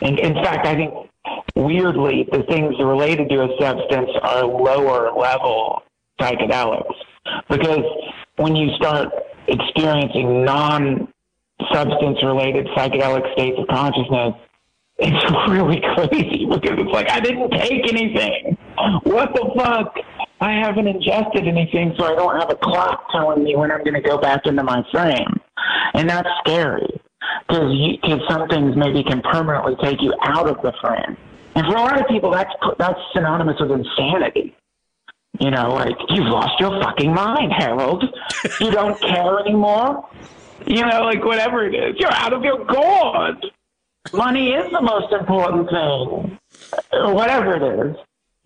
[0.00, 1.10] And in fact, I think
[1.56, 5.82] weirdly, the things related to a substance are lower level
[6.20, 6.94] psychedelics
[7.48, 7.84] because
[8.36, 9.08] when you start
[9.48, 11.08] experiencing non
[11.72, 14.34] substance related psychedelic states of consciousness,
[14.98, 18.56] it's really crazy because it's like I didn't take anything.
[19.04, 19.94] What the fuck?
[20.40, 23.94] I haven't ingested anything, so I don't have a clock telling me when I'm going
[23.94, 25.40] to go back into my frame,
[25.94, 27.00] and that's scary
[27.46, 31.16] because because some things maybe can permanently take you out of the frame,
[31.54, 34.54] and for a lot of people, that's that's synonymous with insanity.
[35.40, 38.04] You know, like you've lost your fucking mind, Harold.
[38.60, 40.08] You don't care anymore.
[40.66, 43.44] You know, like whatever it is, you're out of your gourd
[44.12, 46.38] money is the most important thing,
[47.14, 47.96] whatever it is,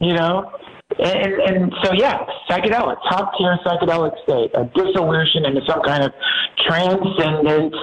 [0.00, 0.52] you know.
[0.98, 6.12] And, and so, yeah, psychedelic, top tier psychedelic state, a dissolution into some kind of
[6.66, 7.74] transcendent,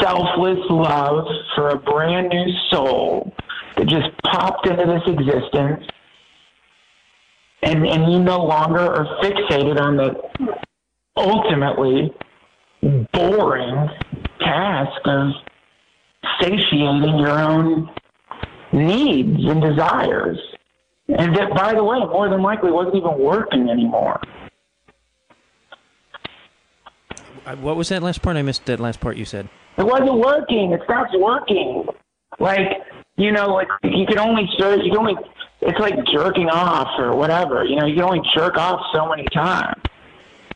[0.00, 1.24] selfless love
[1.54, 3.32] for a brand new soul
[3.76, 5.84] that just popped into this existence.
[7.62, 10.14] And, and you no longer are fixated on the
[11.16, 12.12] ultimately
[13.12, 13.88] boring
[14.40, 15.30] task of
[16.40, 17.90] satiating your own
[18.72, 20.38] needs and desires.
[21.08, 24.20] And that, by the way, more than likely wasn't even working anymore.
[27.46, 28.36] Uh, What was that last part?
[28.36, 29.48] I missed that last part you said.
[29.78, 30.72] It wasn't working.
[30.72, 31.86] It stops working.
[32.38, 32.68] Like,
[33.16, 35.14] you know, like you can only jerk, you can only,
[35.60, 37.64] it's like jerking off or whatever.
[37.64, 39.80] You know, you can only jerk off so many times.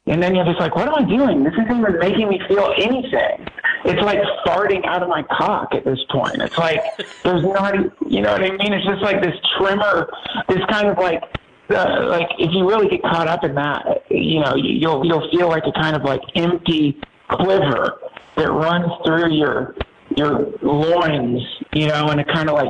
[0.07, 1.45] And then you're just like, what am I doing?
[1.45, 3.47] This isn't even making me feel anything.
[3.85, 6.43] It's like farting out of my cock at this point.
[6.43, 6.81] It's like,
[7.25, 7.75] there's not,
[8.09, 8.73] you know what I mean?
[8.73, 10.09] It's just like this tremor,
[10.49, 11.23] this kind of like,
[11.70, 15.31] uh, like if you really get caught up in that, you know, you- you'll you'll
[15.31, 17.01] feel like a kind of like empty
[17.31, 17.99] quiver
[18.37, 19.74] that runs through your
[20.16, 21.41] your loins,
[21.72, 22.68] you know, and a kind of like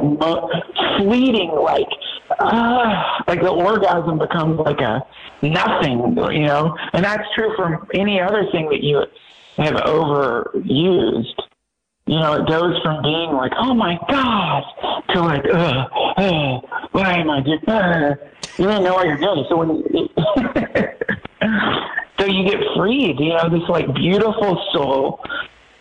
[0.99, 1.89] fleeting, like
[2.41, 5.05] ah, like the orgasm becomes like a
[5.43, 9.03] nothing, you know, and that's true for any other thing that you
[9.57, 11.35] have overused.
[12.07, 14.65] You know, it goes from being like, oh my god,
[15.11, 17.61] to like, ugh, ugh, why am I doing?
[17.69, 18.17] Uh,
[18.59, 19.47] you don't know what you're doing.
[19.49, 19.83] So when
[22.19, 25.25] so you get freed, you know, this like beautiful soul.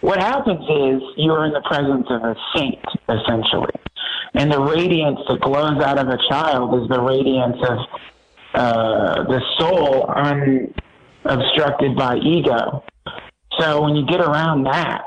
[0.02, 3.74] What happens is you're in the presence of a saint, essentially,
[4.34, 7.78] and the radiance that glows out of a child is the radiance of
[8.54, 10.06] uh, the soul
[11.26, 12.84] unobstructed by ego.
[13.60, 15.06] So when you get around that,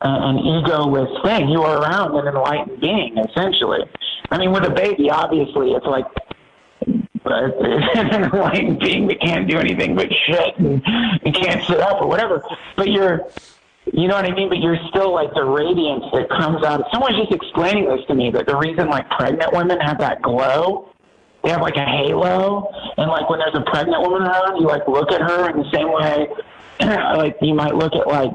[0.00, 3.80] uh, an egoless thing, you are around an enlightened being, essentially.
[4.30, 6.06] I mean, with a baby, obviously, it's like
[7.24, 10.82] uh, it's an enlightened being that can't do anything but shit and,
[11.24, 12.42] and can't sit up or whatever.
[12.76, 13.28] But you're,
[13.86, 14.48] you know what I mean?
[14.48, 16.84] But you're still like the radiance that comes out.
[16.92, 20.92] Someone's just explaining this to me that the reason like pregnant women have that glow
[21.42, 24.86] they have like a halo, and like when there's a pregnant woman around, you like
[24.86, 26.28] look at her in the same way,
[27.16, 28.30] like you might look at like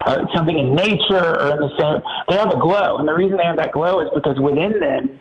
[0.00, 2.02] uh, something in nature or in the same.
[2.28, 5.20] They have a glow, and the reason they have that glow is because within them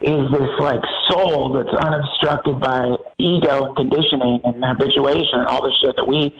[0.00, 5.72] is this like soul that's unobstructed by ego and conditioning and habituation and all the
[5.82, 6.34] shit that we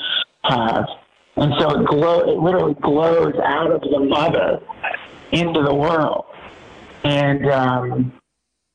[0.44, 0.86] have,
[1.36, 2.20] and so it glow.
[2.20, 4.60] It literally glows out of the mother
[5.32, 6.26] into the world,
[7.04, 7.46] and.
[7.50, 8.12] um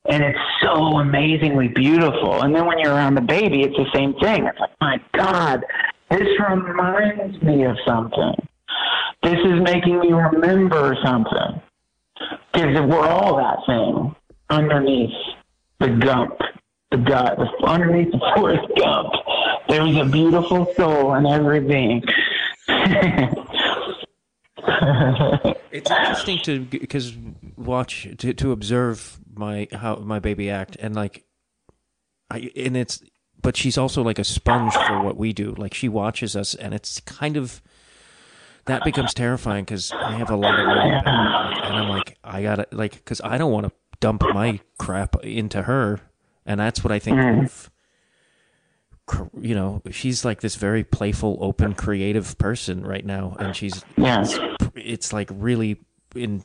[0.08, 2.40] and it's so amazingly beautiful.
[2.40, 4.46] And then when you're around the baby, it's the same thing.
[4.46, 5.64] It's like, my God,
[6.10, 8.34] this reminds me of something.
[9.22, 11.60] This is making me remember something.
[12.52, 14.14] Because we're all that thing
[14.48, 15.14] underneath
[15.80, 16.38] the gump,
[16.90, 19.12] the gut, underneath the Forrest Gump.
[19.68, 22.02] There's a beautiful soul in every being.
[25.70, 27.14] It's interesting to because
[27.56, 31.24] watch to to observe my how my baby act and like
[32.30, 33.02] I and it's
[33.40, 35.54] but she's also like a sponge for what we do.
[35.56, 37.62] Like she watches us and it's kind of
[38.64, 42.66] that becomes terrifying because I have a lot of love and I'm like I gotta
[42.72, 46.00] like because I don't want to dump my crap into her
[46.46, 47.44] and that's what I think mm.
[47.44, 47.70] of cr-
[49.40, 54.24] you know she's like this very playful open creative person right now and she's yeah.
[54.74, 55.78] it's like really
[56.14, 56.42] in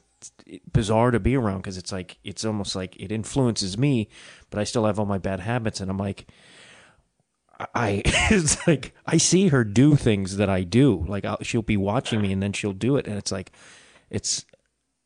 [0.72, 4.08] bizarre to be around because it's like it's almost like it influences me
[4.50, 6.28] but i still have all my bad habits and i'm like
[7.76, 11.78] i it's like i see her do things that i do like I'll, she'll be
[11.78, 13.52] watching me and then she'll do it and it's like
[14.10, 14.46] it's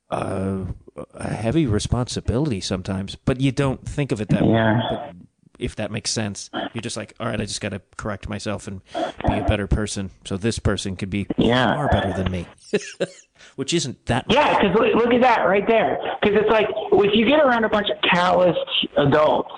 [0.09, 0.65] uh,
[1.13, 4.81] a heavy responsibility sometimes but you don't think of it that way Yeah.
[4.89, 5.15] but
[5.59, 8.67] if that makes sense you're just like all right i just got to correct myself
[8.67, 8.81] and
[9.27, 11.75] be a better person so this person could be Yeah.
[11.75, 12.45] far better than me
[13.55, 15.99] which isn't that Yeah, because look, look at that right there.
[16.21, 18.59] Because it's like if you get around a bunch of calloused
[18.97, 19.51] adults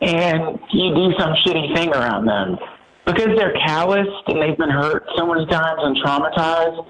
[0.00, 2.56] and you do some shitty thing around them,
[3.04, 6.86] because they're calloused and they've been hurt so many times and traumatized,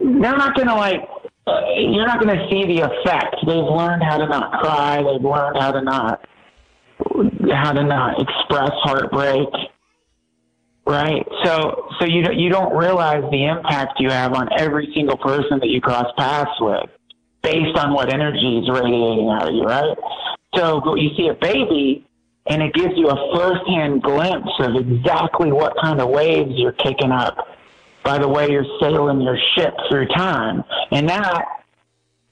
[0.00, 1.00] they're not gonna like.
[1.46, 3.36] Uh, you're not gonna see the effect.
[3.46, 5.02] They've learned how to not cry.
[5.02, 6.26] They've learned how to not
[7.52, 9.48] how to not express heartbreak
[10.86, 11.24] right?
[11.44, 15.58] So so you don't, you don't realize the impact you have on every single person
[15.60, 16.90] that you cross paths with
[17.42, 19.96] based on what energy is radiating out of you right?
[20.54, 22.06] So go- you see a baby
[22.46, 27.12] and it gives you a first-hand glimpse of exactly what kind of waves you're kicking
[27.12, 27.36] up
[28.02, 30.64] by the way you're sailing your ship through time.
[30.90, 31.44] And that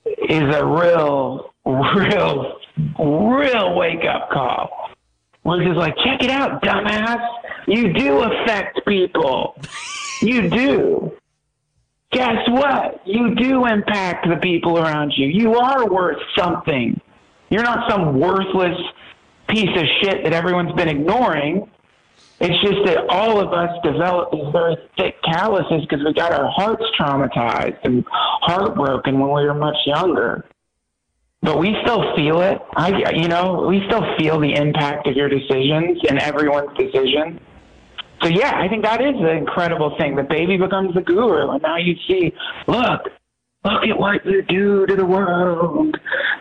[0.06, 2.58] is a real real
[2.98, 4.90] real wake up call
[5.48, 7.26] was just like, check it out, dumbass.
[7.66, 9.60] You do affect people.
[10.20, 11.12] You do.
[12.12, 13.06] Guess what?
[13.06, 15.26] You do impact the people around you.
[15.26, 17.00] You are worth something.
[17.50, 18.78] You're not some worthless
[19.48, 21.70] piece of shit that everyone's been ignoring.
[22.40, 26.50] It's just that all of us develop these very thick calluses because we got our
[26.50, 30.44] hearts traumatized and heartbroken when we were much younger
[31.42, 32.58] but we still feel it.
[32.76, 37.40] I, you know, we still feel the impact of your decisions and everyone's decision.
[38.22, 40.16] so yeah, I think that is the incredible thing.
[40.16, 42.32] The baby becomes the guru, and now you see,
[42.66, 43.02] look,
[43.64, 45.96] look at what you do to the world.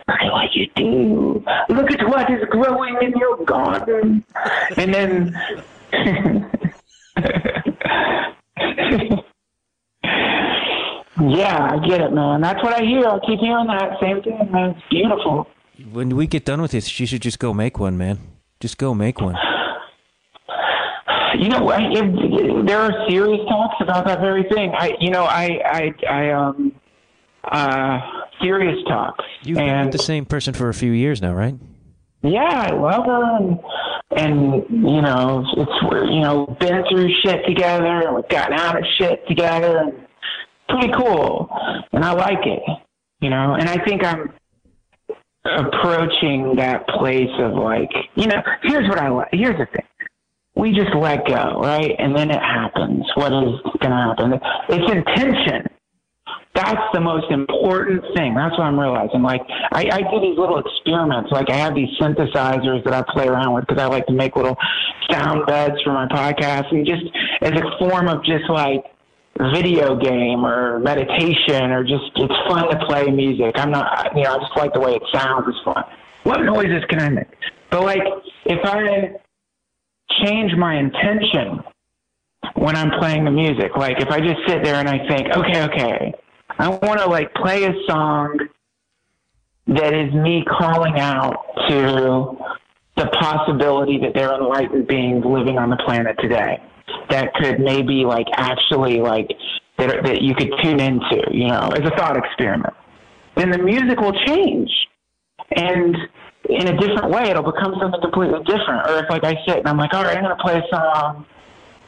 [0.08, 1.44] Look at what you do.
[1.68, 4.24] Look at what is growing in your garden.
[4.76, 5.36] And then.
[11.20, 12.40] yeah, I get it, man.
[12.40, 13.06] That's what I hear.
[13.06, 14.70] I keep hearing that same thing, man.
[14.70, 15.46] It's beautiful.
[15.92, 18.18] When we get done with this, you should just go make one, man.
[18.60, 19.36] Just go make one.
[21.38, 21.80] You know, I,
[22.66, 24.72] there are serious talks about that very thing.
[24.76, 26.72] I, you know, I, I, I, um,
[27.44, 28.00] uh,
[28.42, 29.24] serious talks.
[29.42, 31.54] You've been with the same person for a few years now, right?
[32.22, 33.60] yeah, I love her, and,
[34.16, 38.84] and you know, it's you know, been through shit together, and we've gotten out of
[38.98, 40.07] shit together, and
[40.68, 41.48] pretty cool,
[41.92, 42.62] and I like it,
[43.20, 44.32] you know, and I think I'm
[45.44, 49.28] approaching that place of like, you know, here's what I like.
[49.32, 49.86] Here's the thing.
[50.56, 51.94] We just let go, right?
[51.98, 53.04] And then it happens.
[53.14, 54.40] What is going to happen?
[54.68, 55.68] It's intention.
[56.54, 58.34] That's the most important thing.
[58.34, 59.22] That's what I'm realizing.
[59.22, 59.42] Like,
[59.72, 61.30] I, I do these little experiments.
[61.30, 64.34] Like, I have these synthesizers that I play around with because I like to make
[64.34, 64.56] little
[65.08, 67.04] sound beds for my podcast, and just
[67.42, 68.84] as a form of just like
[69.52, 73.52] video game or meditation or just it's fun to play music.
[73.56, 75.44] I'm not, you know, I just like the way it sounds.
[75.48, 75.84] It's fun.
[76.24, 77.26] What noises can I make?
[77.70, 78.02] But like,
[78.46, 79.14] if I
[80.24, 81.62] change my intention
[82.54, 85.62] when I'm playing the music, like if I just sit there and I think, okay,
[85.64, 86.14] okay,
[86.58, 88.38] I want to like play a song
[89.68, 91.36] that is me calling out
[91.68, 92.36] to
[92.96, 96.60] the possibility that there are enlightened beings living on the planet today
[97.10, 99.28] that could maybe like actually like
[99.78, 102.74] that, that you could tune into, you know, as a thought experiment.
[103.36, 104.70] Then the music will change,
[105.56, 105.96] and
[106.48, 108.88] in a different way, it'll become something completely different.
[108.88, 111.26] Or if like I sit and I'm like, all right, I'm gonna play a song,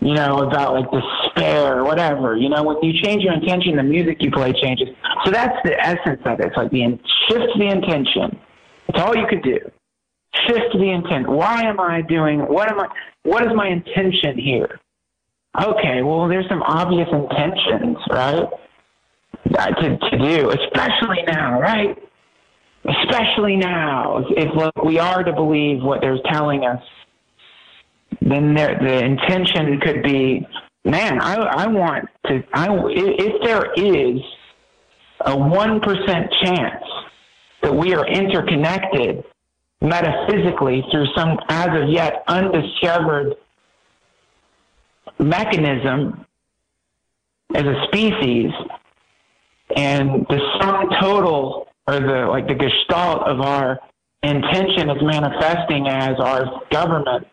[0.01, 2.36] you know, about like despair or whatever.
[2.36, 4.88] You know, when you change your intention, the music you play changes.
[5.24, 6.46] So that's the essence of it.
[6.46, 8.38] It's like the in- shift the intention.
[8.88, 9.59] It's all you could do.
[10.46, 11.28] Shift the intent.
[11.28, 12.40] Why am I doing?
[12.40, 12.88] What am I?
[13.24, 14.80] What is my intention here?
[15.59, 18.46] Okay, well, there's some obvious intentions, right?
[19.53, 21.96] To, to do, especially now, right?
[22.84, 26.82] Especially now, if, we are to believe what they're telling us,
[28.20, 30.46] then there, the intention could be,
[30.84, 32.42] man, I, I want to.
[32.55, 34.20] I, if there is
[35.26, 36.84] a one percent chance
[37.62, 39.24] that we are interconnected
[39.82, 43.34] metaphysically through some as of yet undiscovered
[45.20, 46.26] mechanism
[47.54, 48.50] as a species
[49.76, 53.78] and the sum total or the like the gestalt of our
[54.22, 57.26] intention is manifesting as our government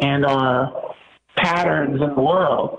[0.00, 0.94] and our
[1.36, 2.78] patterns in the world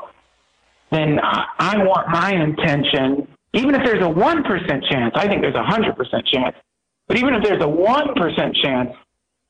[0.91, 5.55] then I, I want my intention even if there's a 1% chance i think there's
[5.55, 6.55] a 100% chance
[7.07, 8.91] but even if there's a 1% chance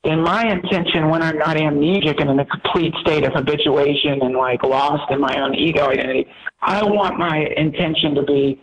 [0.06, 4.36] in my intention when I'm not amnesic and in a complete state of habituation and
[4.36, 6.28] like lost in my own ego identity,
[6.62, 8.62] I want my intention to be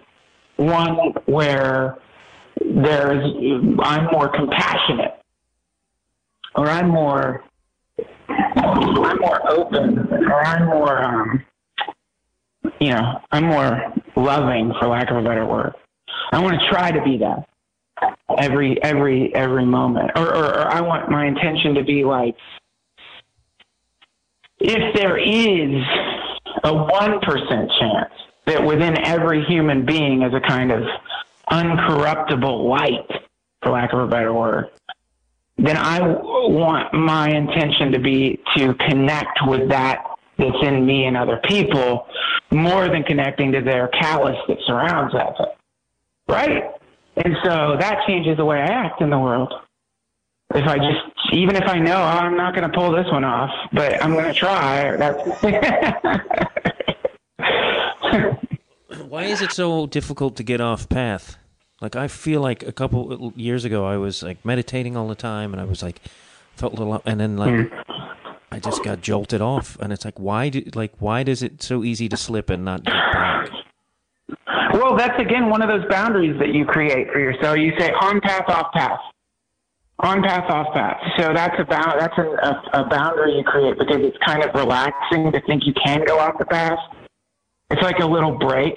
[0.55, 1.97] one where
[2.61, 3.25] there's
[3.79, 5.15] I'm more compassionate
[6.55, 7.43] or I'm more
[8.29, 11.43] I'm more open or I'm more um
[12.79, 15.73] you know, I'm more loving for lack of a better word.
[16.31, 17.47] I want to try to be that
[18.37, 20.11] every every every moment.
[20.15, 22.35] Or, or, or i want my intention to be like
[24.59, 25.83] if there is
[26.63, 28.13] a 1% chance
[28.45, 30.83] that within every human being is a kind of
[31.51, 33.09] uncorruptible light
[33.61, 34.69] for lack of a better word
[35.57, 40.05] then i want my intention to be to connect with that
[40.37, 42.07] that's in me and other people
[42.49, 45.35] more than connecting to their callous that surrounds that
[46.27, 46.71] right
[47.17, 49.53] and so that changes the way I act in the world.
[50.55, 50.99] If I just,
[51.31, 54.13] even if I know oh, I'm not going to pull this one off, but I'm
[54.13, 54.93] going to try.
[59.07, 61.37] Why is it so difficult to get off path?
[61.81, 65.53] Like I feel like a couple years ago I was like meditating all the time
[65.53, 65.99] and I was like
[66.55, 67.75] felt a little and then like hmm.
[68.51, 71.83] I just got jolted off and it's like why do like why does it so
[71.83, 73.49] easy to slip and not get back?
[74.73, 77.57] Well, that's again one of those boundaries that you create for yourself.
[77.57, 78.99] You say on path, off path,
[79.99, 80.97] on path, off path.
[81.17, 81.65] So that's a.
[81.69, 85.73] That's a, a, a boundary you create because it's kind of relaxing to think you
[85.85, 86.79] can go off the path.
[87.69, 88.75] It's like a little break.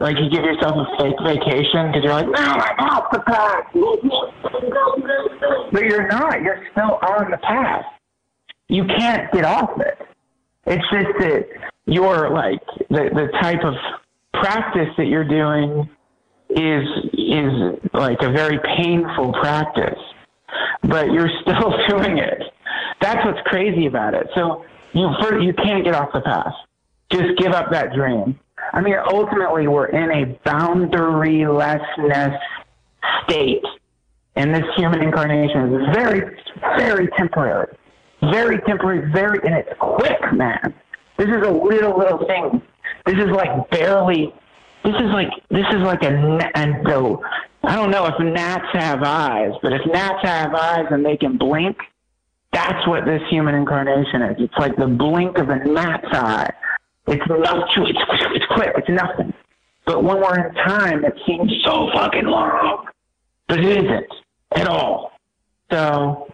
[0.00, 3.64] Like you give yourself a fake vacation because you're like, no, I'm off the path.
[5.72, 6.42] But you're not.
[6.42, 7.84] You're still on the path.
[8.68, 9.98] You can't get off it.
[10.66, 11.46] It's just that
[11.86, 13.74] you're like the the type of
[14.40, 15.88] practice that you're doing
[16.50, 19.98] is is like a very painful practice,
[20.82, 22.42] but you're still doing it.
[23.00, 24.28] That's what's crazy about it.
[24.34, 26.54] So you for, you can't get off the path.
[27.10, 28.38] Just give up that dream.
[28.72, 32.38] I mean, ultimately, we're in a boundarylessness
[33.24, 33.64] state,
[34.36, 36.36] and this human incarnation is very,
[36.78, 37.76] very temporary.
[38.22, 40.72] Very temporary, very, and it's quick, man.
[41.18, 42.62] This is a little, little thing.
[43.06, 44.32] This is like barely
[44.84, 46.08] this is like this is like a
[46.54, 47.22] and so
[47.62, 51.38] I don't know if gnats have eyes, but if gnats have eyes and they can
[51.38, 51.76] blink,
[52.52, 54.36] that's what this human incarnation is.
[54.38, 56.50] It's like the blink of a gnat's eye.
[57.06, 57.98] It's not it's,
[58.34, 58.72] it's quick.
[58.76, 59.32] It's nothing.
[59.86, 62.86] But when we're in time, it seems so fucking long.
[63.48, 64.06] But it isn't
[64.56, 65.12] at all.
[65.70, 66.28] So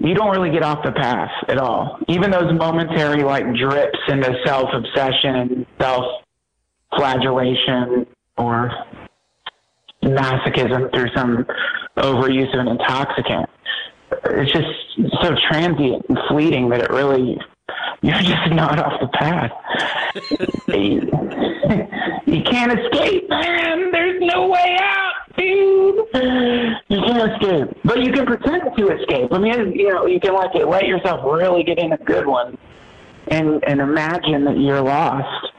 [0.00, 1.98] you don't really get off the path at all.
[2.08, 6.04] Even those momentary like drips into self obsession and self
[6.96, 8.70] flagellation or
[10.02, 11.46] masochism through some
[11.98, 13.48] overuse of an intoxicant.
[14.24, 17.38] It's just so transient and fleeting that it really,
[18.02, 19.52] you're just not off the path.
[22.26, 23.90] you, can't escape, man.
[23.90, 25.96] There's no way out, dude.
[26.88, 27.78] You can't escape.
[27.84, 29.32] But you can pretend to escape.
[29.32, 32.56] I mean, you know, you can like let yourself really get in a good one
[33.28, 35.52] and, and imagine that you're lost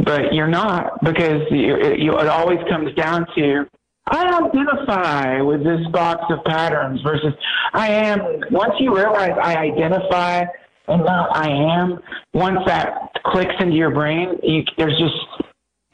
[0.00, 3.66] but you're not because you, you, it always comes down to
[4.10, 7.34] I identify with this box of patterns versus
[7.74, 8.20] I am.
[8.50, 10.44] Once you realize I identify
[10.88, 12.00] and now I am,
[12.34, 15.46] once that clicks into your brain, you, there's just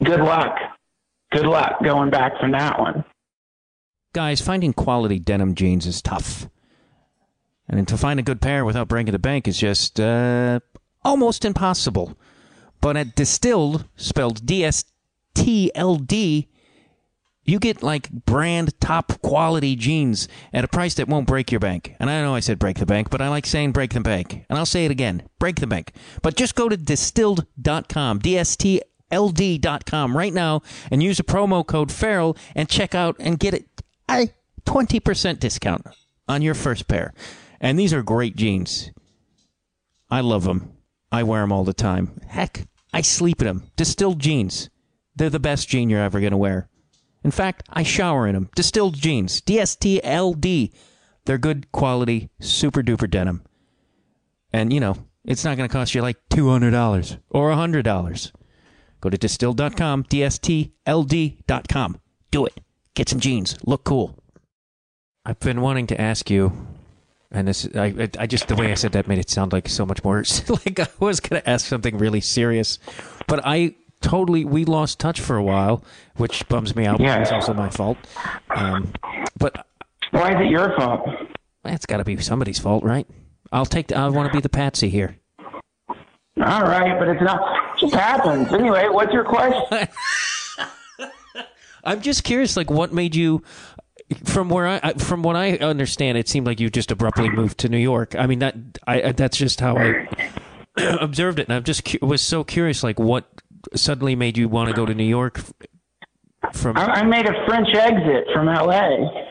[0.03, 0.55] good luck.
[1.31, 3.03] Good luck going back from that one.
[4.13, 6.47] Guys, finding quality denim jeans is tough.
[7.67, 10.59] And to find a good pair without breaking the bank is just uh,
[11.03, 12.17] almost impossible.
[12.79, 14.85] But at Distilled, spelled D S
[15.33, 16.47] T L D,
[17.45, 21.95] you get like brand top quality jeans at a price that won't break your bank.
[21.99, 24.45] And I know I said break the bank, but I like saying break the bank.
[24.49, 25.93] And I'll say it again break the bank.
[26.21, 28.81] But just go to distilled.com, D S T
[29.11, 33.63] L D.com right now and use the promo code Farrell and check out and get
[34.09, 34.29] a
[34.65, 35.85] 20% discount
[36.27, 37.13] on your first pair.
[37.61, 38.91] And these are great jeans.
[40.09, 40.73] I love them.
[41.11, 42.19] I wear them all the time.
[42.27, 43.71] Heck, I sleep in them.
[43.75, 44.69] Distilled jeans.
[45.15, 46.67] They're the best jean you're ever going to wear.
[47.25, 48.49] In fact, I shower in them.
[48.55, 49.41] Distilled jeans.
[49.41, 50.71] D-S-T-L-D.
[51.25, 53.41] They're good quality, super duper denim.
[54.53, 58.31] And, you know, it's not going to cost you like $200 or $100.
[59.01, 61.99] Go to distilled.com, D-S-T-L-D.com.
[62.29, 62.61] Do it.
[62.93, 63.57] Get some jeans.
[63.65, 64.19] Look cool.
[65.25, 66.53] I've been wanting to ask you,
[67.31, 69.83] and this I I just the way I said that made it sound like so
[69.83, 72.77] much more like I was going to ask something really serious,
[73.25, 75.83] but I totally we lost touch for a while,
[76.17, 76.99] which bums me out.
[76.99, 77.19] Yeah.
[77.21, 77.97] It's also my fault.
[78.49, 78.93] Um,
[79.37, 79.65] but
[80.11, 81.07] Why is it your fault?
[81.65, 83.07] it's got to be somebody's fault, right?
[83.51, 83.87] I'll take.
[83.87, 85.17] The, I want to be the patsy here.
[85.89, 87.75] All right, but it's not.
[87.75, 88.51] It just happens.
[88.51, 89.87] Anyway, what's your question?
[91.83, 93.43] I'm just curious, like, what made you?
[94.23, 97.69] From where I, from what I understand, it seemed like you just abruptly moved to
[97.69, 98.15] New York.
[98.15, 100.07] I mean, that I I- that's just how I
[100.77, 103.25] observed it, and I'm just was so curious, like, what
[103.73, 105.41] suddenly made you want to go to New York?
[106.53, 109.25] From I, I made a French exit from LA.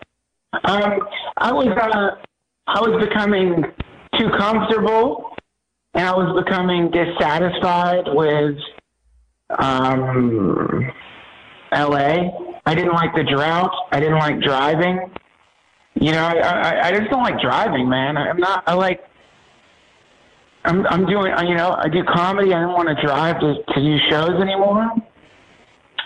[0.64, 1.00] Um,
[1.36, 2.24] I was uh,
[2.66, 3.64] I was becoming
[4.18, 5.30] too comfortable,
[5.94, 8.56] and I was becoming dissatisfied with
[9.58, 10.90] um,
[11.72, 12.30] LA.
[12.66, 13.72] I didn't like the drought.
[13.92, 15.10] I didn't like driving.
[15.94, 18.16] You know, I, I, I just don't like driving, man.
[18.16, 18.64] I'm not.
[18.66, 19.04] I like.
[20.64, 21.32] I'm I'm doing.
[21.32, 22.54] Uh, you know, I do comedy.
[22.54, 24.90] I don't want to drive to to do shows anymore.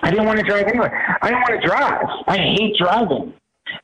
[0.02, 0.90] I didn't want to drive anyway.
[1.22, 2.06] I didn't want to drive.
[2.26, 3.34] I hate driving.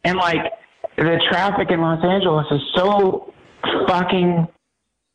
[0.04, 0.52] And like
[0.96, 3.32] the traffic in Los Angeles is so
[3.88, 4.46] fucking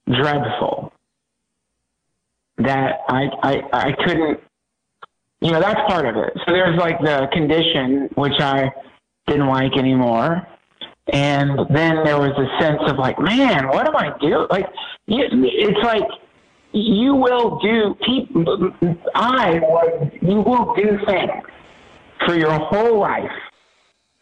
[0.08, 0.92] dreadful
[2.58, 4.40] that I I I couldn't
[5.42, 6.34] you know, that's part of it.
[6.46, 8.72] So there's like the condition which I
[9.28, 10.46] didn't like anymore.
[11.12, 14.48] And then there was a sense of like, man, what am I doing?
[14.50, 14.68] Like,
[15.08, 16.04] it's like
[16.72, 17.96] you will do.
[18.06, 18.72] People,
[19.16, 20.12] I was.
[20.22, 21.32] You will do things
[22.26, 23.32] for your whole life,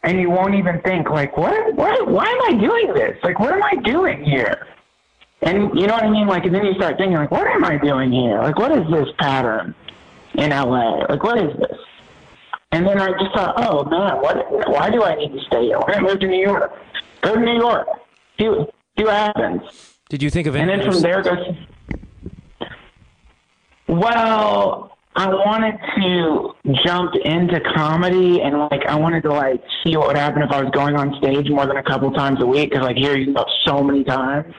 [0.02, 1.74] and you won't even think like, what?
[1.74, 2.08] What?
[2.08, 3.18] Why am I doing this?
[3.22, 4.66] Like, what am I doing here?
[5.42, 6.26] And you know what I mean?
[6.26, 8.40] Like, and then you start thinking like, what am I doing here?
[8.40, 9.74] Like, what is this pattern
[10.34, 11.04] in LA?
[11.08, 11.78] Like, what is this?
[12.72, 14.68] And then I just thought, oh man, what?
[14.70, 15.78] Why do I need to stay here?
[15.78, 16.72] Why I move to New York?
[17.22, 17.86] Go to New York.
[18.38, 19.98] See, what- see what happens.
[20.10, 20.74] did you think of anything?
[20.74, 21.56] And then from there, go.
[23.88, 26.54] Well, I wanted to
[26.84, 30.62] jump into comedy and like I wanted to like see what would happen if I
[30.62, 33.32] was going on stage more than a couple times a week because like here you
[33.34, 34.54] go so many times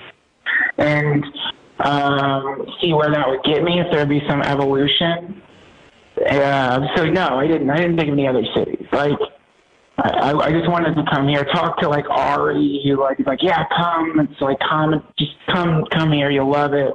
[0.78, 1.24] and
[1.82, 5.42] um, see where that would get me if there would be some evolution.
[6.28, 7.70] Uh, so no, I didn't.
[7.70, 8.86] I didn't think of any other cities.
[8.92, 9.18] Like
[9.98, 12.82] I, I just wanted to come here, talk to like Ari.
[12.84, 14.20] He like he's like, yeah, come.
[14.20, 16.30] It's like come, just come, come here.
[16.30, 16.94] You'll love it.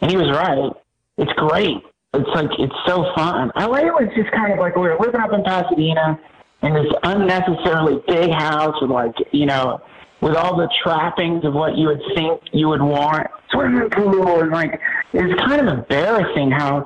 [0.00, 0.72] And he was right.
[1.18, 1.78] It's great.
[2.14, 3.52] It's like it's so fun.
[3.56, 6.18] LA was just kind of like we were living up in Pasadena
[6.62, 9.80] in this unnecessarily big house with like you know
[10.20, 14.50] with all the trappings of what you would think you would want, swimming pool and
[14.50, 14.80] like
[15.12, 16.84] it's kind of embarrassing how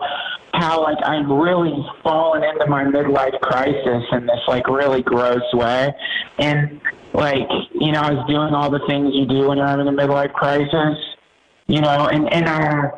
[0.53, 5.95] how like I've really fallen into my midlife crisis in this like really gross way.
[6.39, 6.81] And
[7.15, 9.93] like, you know, I was doing all the things you do when you're having a
[9.93, 10.99] midlife crisis,
[11.67, 12.93] you know, and, and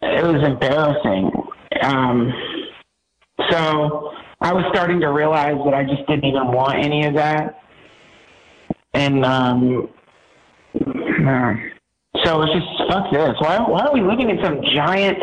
[0.00, 1.30] it was embarrassing.
[1.82, 2.32] Um
[3.50, 7.62] so I was starting to realize that I just didn't even want any of that.
[8.94, 9.88] And um
[10.74, 11.54] uh,
[12.24, 13.34] so it's just fuck this.
[13.38, 15.18] Why why are we living in some giant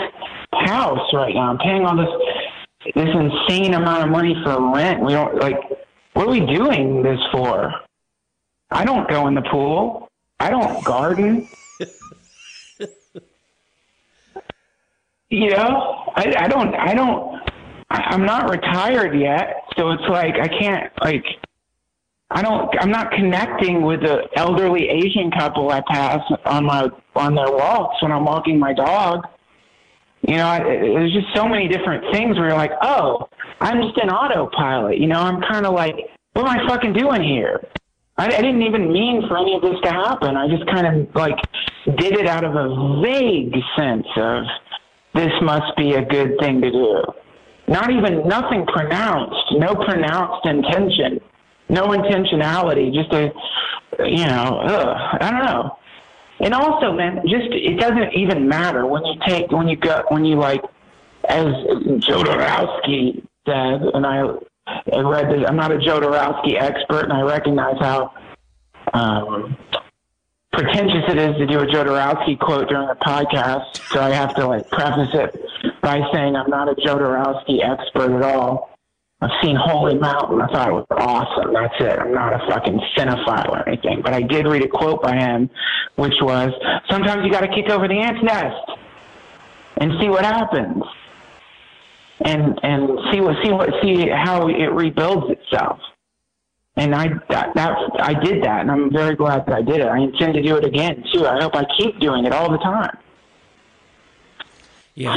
[0.52, 1.50] house right now.
[1.52, 2.10] I'm paying all this
[2.96, 5.02] this insane amount of money for rent.
[5.04, 5.58] We don't like
[6.14, 7.74] what are we doing this for?
[8.72, 10.10] I don't go in the pool.
[10.40, 11.48] I don't garden.
[15.30, 17.42] you know, I, I don't I don't
[17.90, 21.26] I, I'm not retired yet, so it's like I can't like
[22.40, 27.36] I don't I'm not connecting with the elderly Asian couple I pass on my on
[27.36, 29.28] their walks when I'm walking my dog.
[30.26, 33.28] You know, it, there's just so many different things where you're like, oh,
[33.60, 35.00] I'm just an autopilot.
[35.00, 35.96] You know, I'm kind of like,
[36.32, 37.60] what am I fucking doing here?
[38.18, 40.38] I, I didn't even mean for any of this to happen.
[40.38, 41.36] I just kind of like
[41.98, 44.44] did it out of a vague sense of
[45.14, 47.04] this must be a good thing to do.
[47.68, 51.20] Not even nothing pronounced, no pronounced intention,
[51.70, 53.32] no intentionality, just a,
[54.06, 55.78] you know, ugh, I don't know.
[56.42, 60.24] And also, man, just it doesn't even matter when you take when you go when
[60.24, 60.64] you like,
[61.28, 64.24] as Jodorowsky said, and I,
[64.94, 65.46] I read this.
[65.48, 68.14] I'm not a Jodorowsky expert, and I recognize how
[68.94, 69.58] um,
[70.54, 73.78] pretentious it is to do a Jodorowsky quote during a podcast.
[73.92, 78.24] So I have to like preface it by saying I'm not a Jodorowsky expert at
[78.24, 78.69] all.
[79.22, 80.42] I've seen Holy Mountain.
[80.42, 81.54] I thought it was awesome.
[81.54, 82.00] That's it.
[82.00, 84.02] I'm not a fucking cinephile or anything.
[84.02, 85.50] But I did read a quote by him,
[85.96, 86.52] which was,
[86.90, 88.80] sometimes you got to kick over the ant's nest
[89.78, 90.84] and see what happens.
[92.22, 95.80] And, and see what, see what, see how it rebuilds itself.
[96.78, 99.88] And I, that, that, I did that and I'm very glad that I did it.
[99.88, 101.26] I intend to do it again too.
[101.26, 102.98] I hope I keep doing it all the time.
[105.00, 105.16] Yeah,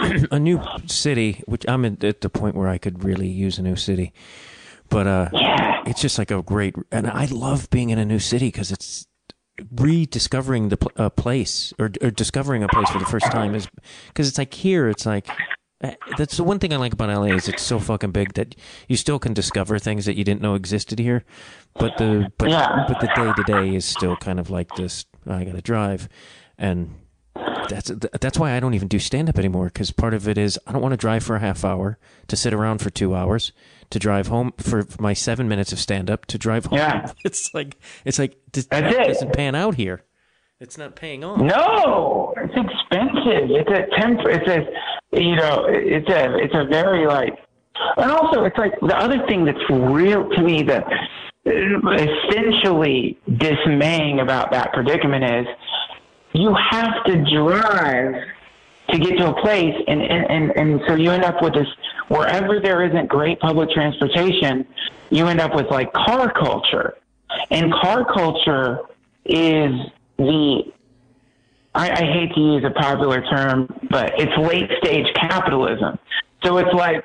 [0.30, 3.76] a, new city, which I'm at, the point where I could really use a new
[3.76, 4.12] city,
[4.88, 5.82] but uh, Yeah.
[5.84, 9.06] it's just like a great, and I love being in a new city because it's
[9.72, 13.68] rediscovering the uh, place or, or discovering a place for the first time is
[14.08, 15.26] because it's like here, it's like.
[15.82, 18.54] uh, That's the one thing I like about LA is it's so fucking big that
[18.88, 21.24] you still can discover things that you didn't know existed here,
[21.76, 22.66] but the but Yeah.
[22.86, 25.06] but the day to day is still kind of like this.
[25.26, 26.08] I got to drive,
[26.56, 26.94] and
[27.68, 30.58] that's that's why I don't even do stand up anymore because part of it is
[30.66, 33.52] I don't want to drive for a half hour to sit around for two hours
[33.90, 36.78] to drive home for my seven minutes of stand up to drive home.
[36.78, 37.12] Yeah.
[37.24, 39.08] It's like it's like this, That's that it.
[39.08, 40.02] doesn't pan out here.
[40.60, 41.40] It's not paying off.
[41.40, 43.50] No, it's expensive.
[43.50, 44.20] It's a temp.
[44.24, 47.36] It's a, you know, it's a, it's a very like,
[47.96, 50.84] and also it's like the other thing that's real to me that
[51.46, 51.50] uh,
[51.96, 55.46] essentially dismaying about that predicament is
[56.34, 58.14] you have to drive
[58.90, 61.66] to get to a place and, and, and, and so you end up with this
[62.08, 64.66] wherever there isn't great public transportation
[65.10, 66.98] you end up with like car culture
[67.50, 68.80] and car culture
[69.24, 69.72] is
[70.18, 70.64] the
[71.74, 75.98] I, I hate to use a popular term, but it's late stage capitalism.
[76.44, 77.04] So it's like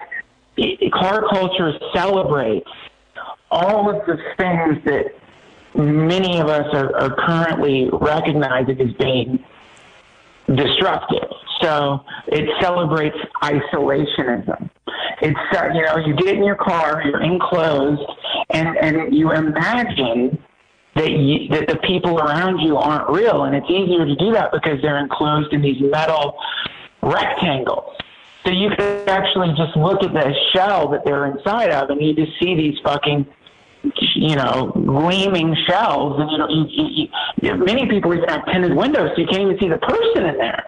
[0.93, 2.69] car culture celebrates
[3.49, 5.05] all of the things that
[5.75, 9.43] many of us are, are currently recognizing as being
[10.55, 11.29] destructive.
[11.61, 14.69] So it celebrates isolationism.
[15.21, 15.39] It's
[15.75, 18.01] you know you get in your car, you're enclosed,
[18.51, 20.41] and and you imagine
[20.95, 24.51] that you, that the people around you aren't real, and it's easier to do that
[24.51, 26.37] because they're enclosed in these metal
[27.01, 27.95] rectangles.
[28.45, 32.13] So you can actually just look at the shell that they're inside of, and you
[32.13, 33.27] just see these fucking,
[34.15, 36.19] you know, gleaming shells.
[36.19, 37.07] And you know, you, you,
[37.41, 40.37] you, many people even have tinted windows, so you can't even see the person in
[40.37, 40.65] there.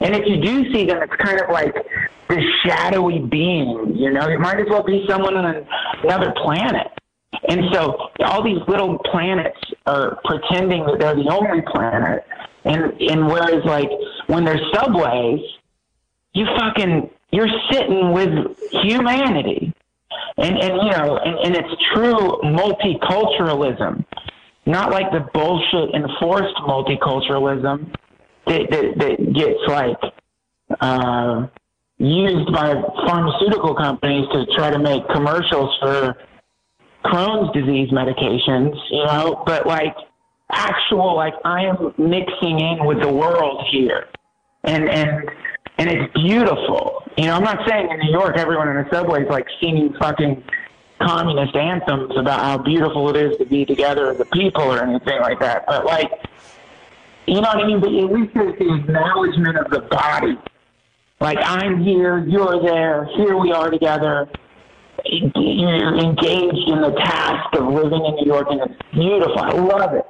[0.00, 1.74] And if you do see them, it's kind of like
[2.28, 3.94] this shadowy being.
[3.96, 5.66] You know, it might as well be someone on
[6.02, 6.88] another planet.
[7.48, 12.24] And so all these little planets are pretending that they're the only planet.
[12.64, 13.90] And and whereas like
[14.26, 15.40] when there's subways,
[16.34, 19.71] you fucking you're sitting with humanity.
[20.38, 24.04] And and you know, and, and it's true multiculturalism.
[24.64, 27.94] Not like the bullshit enforced multiculturalism
[28.46, 29.98] that that, that gets like
[30.80, 31.46] uh
[31.98, 32.74] used by
[33.06, 36.16] pharmaceutical companies to try to make commercials for
[37.04, 39.94] Crohn's disease medications, you know, but like
[40.50, 44.06] actual, like I am mixing in with the world here.
[44.64, 45.30] And, and,
[45.78, 47.01] and it's beautiful.
[47.16, 49.94] You know, I'm not saying in New York everyone in the subway is like singing
[49.98, 50.42] fucking
[51.00, 55.20] communist anthems about how beautiful it is to be together as a people or anything
[55.20, 55.66] like that.
[55.66, 56.10] But like,
[57.26, 57.80] you know what I mean?
[57.80, 60.38] But at least there's the acknowledgement of the body.
[61.20, 64.28] Like I'm here, you're there, here we are together
[65.06, 69.38] you're engaged in the task of living in New York, and it's beautiful.
[69.38, 70.06] I love it.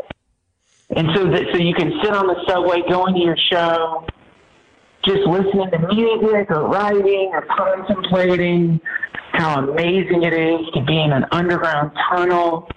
[0.94, 4.07] And so that so you can sit on the subway, going to your show,
[5.05, 8.80] just listening to music or writing or contemplating
[9.32, 12.68] how amazing it is to be in an underground tunnel,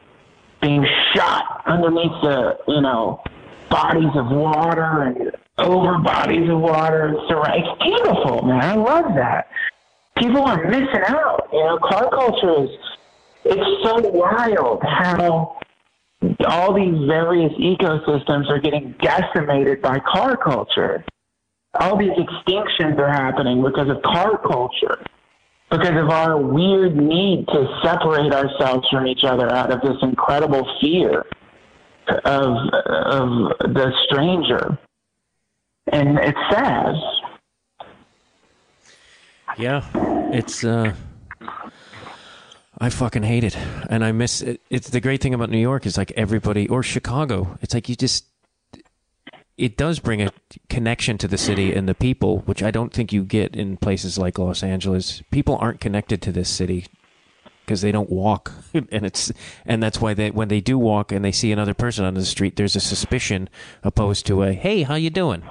[0.62, 3.22] being shot underneath the you know
[3.70, 7.14] bodies of water and over bodies of water.
[7.16, 8.64] It's beautiful, man.
[8.64, 9.48] I love that
[10.18, 11.50] people are missing out.
[11.52, 12.70] You know, car culture is
[13.46, 15.60] it's so wild how
[16.48, 21.06] all these various ecosystems are getting decimated by car culture.
[21.80, 25.04] All these extinctions are happening because of car culture,
[25.70, 30.66] because of our weird need to separate ourselves from each other out of this incredible
[30.82, 31.26] fear
[32.08, 33.28] of of
[33.74, 34.78] the stranger.
[35.92, 36.96] And it's sad.
[39.58, 39.84] Yeah,
[40.32, 40.64] it's.
[40.64, 40.94] uh
[42.78, 43.58] I fucking hate it,
[43.90, 44.62] and I miss it.
[44.70, 47.58] It's the great thing about New York is like everybody or Chicago.
[47.62, 48.26] It's like you just.
[49.58, 50.32] It does bring a
[50.70, 54.18] connection to the city and the people, which I don't think you get in places
[54.18, 55.22] like Los Angeles.
[55.32, 56.88] People aren't connected to this city
[57.66, 59.32] because they don't walk, and it's
[59.66, 62.26] and that's why they when they do walk and they see another person on the
[62.26, 63.50] street, there's a suspicion
[63.82, 65.44] opposed to a "Hey, how you doing?"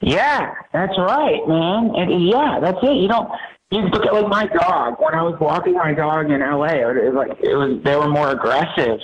[0.00, 1.92] Yeah, that's right, man.
[1.96, 2.96] And yeah, that's it.
[2.96, 3.30] You don't.
[3.70, 4.96] You look at like my dog.
[4.98, 8.08] When I was walking my dog in L.A., it was like it was they were
[8.08, 8.98] more aggressive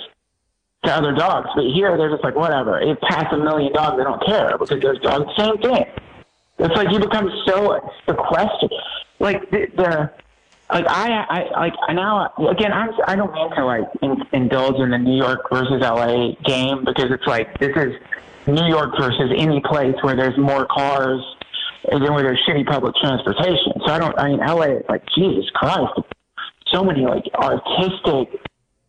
[0.83, 1.49] to other dogs.
[1.55, 2.79] But here, they're just like whatever.
[2.79, 5.25] It passed a million dogs, they don't care because there's dogs.
[5.37, 5.85] Same thing.
[6.59, 8.71] It's like you become so sequestered.
[9.19, 10.11] Like the, the
[10.71, 14.79] like I, I like I now again I'm I don't mean to like in, indulge
[14.79, 17.93] in the New York versus LA game because it's like this is
[18.47, 21.21] New York versus any place where there's more cars
[21.89, 23.73] and then where there's shitty public transportation.
[23.85, 25.93] So I don't, I mean, LA is like, Jesus Christ,
[26.71, 28.41] so many like artistic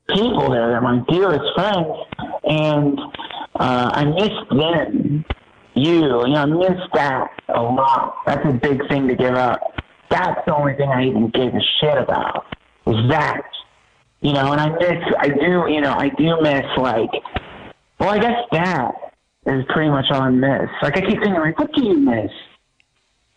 [0.09, 0.69] people there.
[0.69, 1.87] They're my dearest friends.
[2.45, 2.99] And
[3.55, 5.25] uh, I miss them.
[5.75, 8.17] You, you know, I miss that a lot.
[8.27, 9.61] That's a big thing to give up.
[10.11, 12.45] That's the only thing I even gave a shit about
[12.85, 13.43] was that.
[14.21, 17.11] You know, and I miss, I do, you know, I do miss like,
[17.99, 18.93] well, I guess that
[19.47, 20.69] is pretty much all I miss.
[20.83, 22.31] Like I keep thinking, like, what do you miss?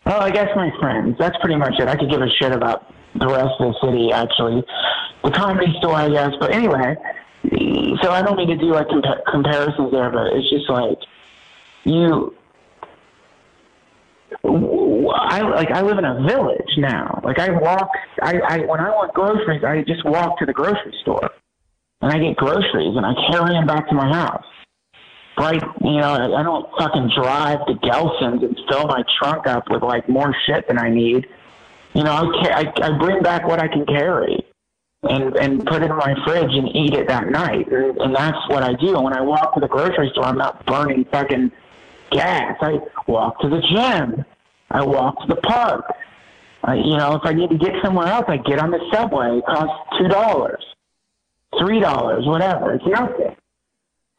[0.06, 1.16] Oh, I guess my friends.
[1.18, 1.88] That's pretty much it.
[1.88, 4.64] I could give a shit about the rest of the city, actually.
[5.24, 6.32] The comedy store, I guess.
[6.38, 6.96] But anyway,
[8.02, 10.98] so I don't mean to do like compa- comparisons there, but it's just like
[11.84, 12.34] you.
[14.44, 17.20] I like I live in a village now.
[17.24, 17.90] Like I walk,
[18.22, 21.30] I, I when I want groceries, I just walk to the grocery store,
[22.02, 24.44] and I get groceries, and I carry them back to my house
[25.38, 29.82] right, you know, I don't fucking drive to Gelson's and fill my trunk up with
[29.82, 31.26] like more shit than I need.
[31.96, 34.44] You know, I, I, I bring back what I can carry
[35.02, 37.72] and and put it in my fridge and eat it that night.
[37.72, 39.00] And, and that's what I do.
[39.00, 41.50] When I walk to the grocery store, I'm not burning fucking
[42.10, 42.58] gas.
[42.60, 44.26] I walk to the gym.
[44.70, 45.86] I walk to the park.
[46.64, 49.38] I, you know, if I need to get somewhere else, I get on the subway.
[49.38, 50.62] It costs two dollars,
[51.58, 52.74] three dollars, whatever.
[52.74, 53.34] It's nothing.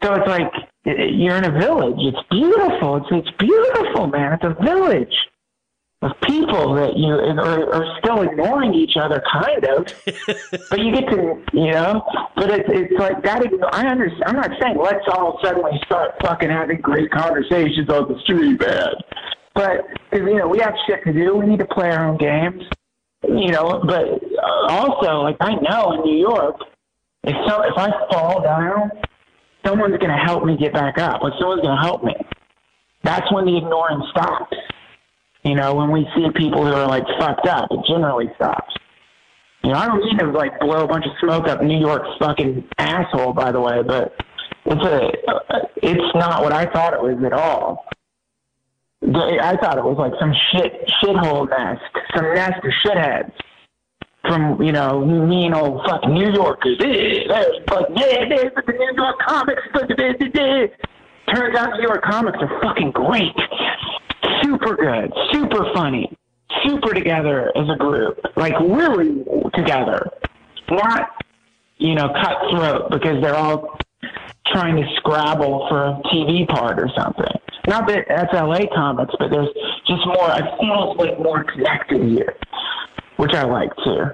[0.01, 0.51] So it's like
[0.83, 1.99] you're in a village.
[1.99, 2.95] It's beautiful.
[2.97, 4.33] It's it's beautiful, man.
[4.33, 5.13] It's a village
[6.03, 9.87] of people that you are, are still ignoring each other, kind of.
[10.69, 12.03] but you get to, you know.
[12.35, 13.41] But it's it's like that.
[13.73, 14.23] I understand.
[14.25, 18.93] I'm not saying let's all suddenly start fucking having great conversations on the street, man.
[19.55, 21.35] But you know we have shit to do.
[21.35, 22.63] We need to play our own games.
[23.23, 24.05] You know, but
[24.69, 26.57] also like I know in New York,
[27.23, 28.91] if so if I fall down
[29.67, 31.21] someone's going to help me get back up.
[31.21, 32.13] Like someone's going to help me.
[33.03, 34.55] that's when the ignoring stops.
[35.47, 38.75] You know, when we see people who are like fucked up, it generally stops.
[39.63, 42.09] You know, I don't mean to like blow a bunch of smoke up New York's
[42.19, 44.13] fucking asshole, by the way, but
[44.65, 45.11] it's a,
[45.77, 47.85] it's not what I thought it was at all.
[49.01, 51.81] I thought it was like some shit shithole nest,
[52.13, 53.31] some nest of shitheads
[54.27, 56.77] from you know mean old fucking New Yorkers.
[56.79, 59.61] There's fucking yeah, there's the New York comics.
[61.33, 63.35] Turns out New York comics are fucking great,
[64.41, 66.15] super good, super funny,
[66.65, 69.23] super together as a group, like really
[69.53, 70.09] together,
[70.69, 71.09] not
[71.77, 73.77] you know cutthroat because they're all
[74.47, 77.25] trying to scrabble for a TV part or something.
[77.67, 79.49] Not that that's LA comics, but there's
[79.85, 80.29] just more.
[80.29, 82.35] I feel like more connected here,
[83.17, 84.05] which I like too.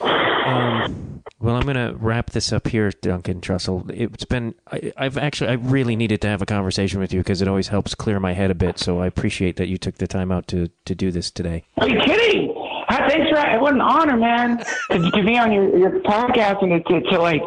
[0.00, 1.13] Um,
[1.44, 3.90] well, I'm going to wrap this up here, Duncan Trussell.
[3.90, 7.42] It's been, I, I've actually, I really needed to have a conversation with you because
[7.42, 8.78] it always helps clear my head a bit.
[8.78, 11.64] So I appreciate that you took the time out to, to do this today.
[11.76, 12.54] Are you kidding?
[12.88, 13.60] Thanks for it.
[13.60, 17.42] Was an honor, man, to, to be on your, your podcast and to, to like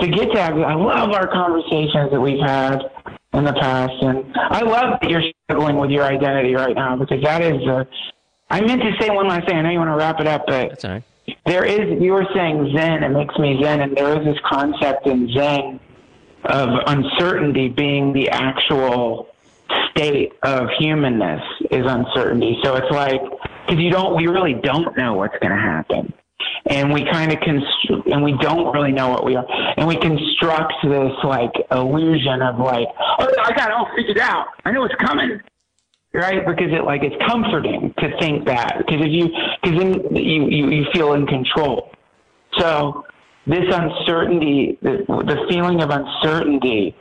[0.00, 0.42] to get to.
[0.42, 2.82] have, I love our conversations that we've had
[3.32, 7.22] in the past, and I love that you're struggling with your identity right now because
[7.22, 7.66] that is.
[7.66, 7.84] Uh,
[8.50, 9.56] I meant to say one last thing.
[9.56, 11.02] I know you want to wrap it up, but That's all right.
[11.44, 15.06] There is you were saying zen it makes me zen and there is this concept
[15.06, 15.80] in zen
[16.44, 19.28] of uncertainty being the actual
[19.90, 22.58] state of humanness is uncertainty.
[22.62, 23.20] So it's like
[23.66, 26.12] because you don't we really don't know what's going to happen.
[26.66, 29.46] And we kind of constru- and we don't really know what we are.
[29.76, 34.46] And we construct this like illusion of like oh i got it all figured out.
[34.64, 35.40] I know what's coming
[36.16, 36.46] right?
[36.46, 39.28] Because it like it's comforting to think that because if you
[39.62, 41.92] because then you, you you feel in control.
[42.58, 43.04] So
[43.46, 46.96] this uncertainty, the, the feeling of uncertainty,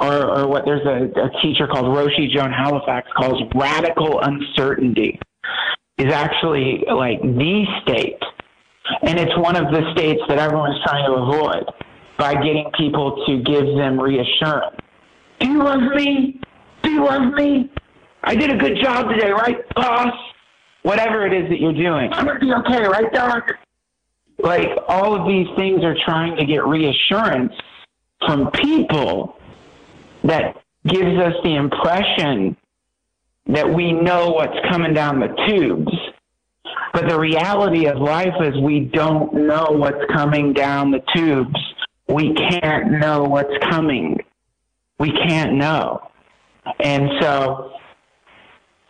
[0.00, 5.18] or or what there's a, a teacher called Roshi Joan Halifax calls radical uncertainty,
[5.98, 8.22] is actually like the state,
[9.02, 11.64] and it's one of the states that everyone's trying to avoid
[12.18, 14.76] by getting people to give them reassurance.
[15.40, 16.40] Do you love me?
[16.82, 17.70] Do you love me?
[18.22, 20.14] I did a good job today, right, boss?
[20.82, 22.12] Whatever it is that you're doing.
[22.12, 23.50] I'm going to be okay, right, Doc?
[24.38, 27.52] Like, all of these things are trying to get reassurance
[28.26, 29.38] from people
[30.24, 30.56] that
[30.86, 32.56] gives us the impression
[33.46, 35.92] that we know what's coming down the tubes.
[36.92, 41.58] But the reality of life is we don't know what's coming down the tubes.
[42.08, 44.18] We can't know what's coming.
[44.98, 46.10] We can't know.
[46.80, 47.72] And so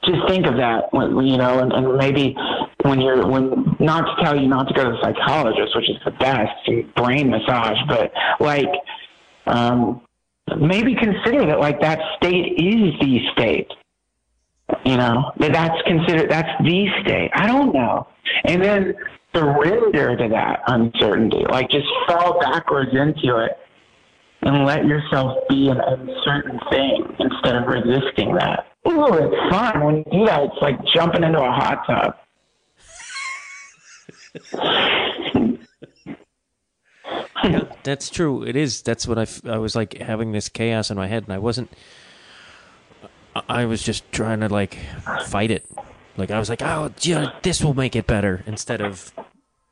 [0.05, 2.37] just think of that, when- you know, and, and maybe
[2.83, 5.97] when you're, when, not to tell you not to go to the psychologist, which is
[6.05, 6.51] the best,
[6.97, 8.69] brain massage, but like,
[9.47, 10.03] um,
[10.59, 13.71] maybe consider that like that state is the state.
[14.85, 17.31] You know, that that's considered, that's the state.
[17.35, 18.07] I don't know.
[18.45, 18.95] And then
[19.35, 23.53] surrender to that uncertainty, like just fall backwards into it
[24.43, 28.70] and let yourself be an uncertain thing instead of resisting that.
[28.89, 29.85] Ooh, it's fun.
[29.85, 32.17] When you do that, it's like jumping into a hot tub.
[37.43, 38.43] Yeah, that's true.
[38.45, 38.83] It is.
[38.83, 41.39] That's what I, f- I was like having this chaos in my head, and I
[41.39, 41.71] wasn't.
[43.35, 44.77] I- I was just trying to like
[45.27, 45.65] fight it.
[46.17, 49.13] Like I was like, oh, yeah, this will make it better, instead of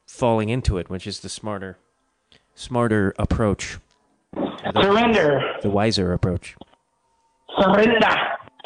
[0.06, 1.76] falling into it, which is the smarter,
[2.54, 3.78] smarter approach,
[4.80, 5.56] Surrender.
[5.62, 6.56] the wiser approach.
[7.61, 7.98] Surrender.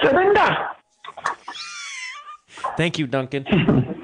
[0.03, 0.57] Surrender.
[2.77, 3.47] Thank you, Duncan.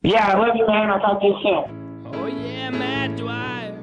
[0.00, 0.90] Yeah, I love you, man.
[0.90, 2.06] I'll talk to you soon.
[2.14, 3.74] Oh yeah, Matt Dwyer.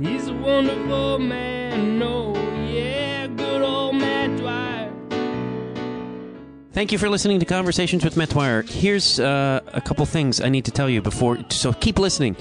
[0.00, 2.00] He's a wonderful man.
[2.00, 2.32] Oh
[2.70, 4.92] yeah, good old Matt Dwyer.
[6.72, 8.62] Thank you for listening to Conversations with Matt Dwyer.
[8.62, 11.38] Here's uh, a couple things I need to tell you before.
[11.50, 12.36] So keep listening.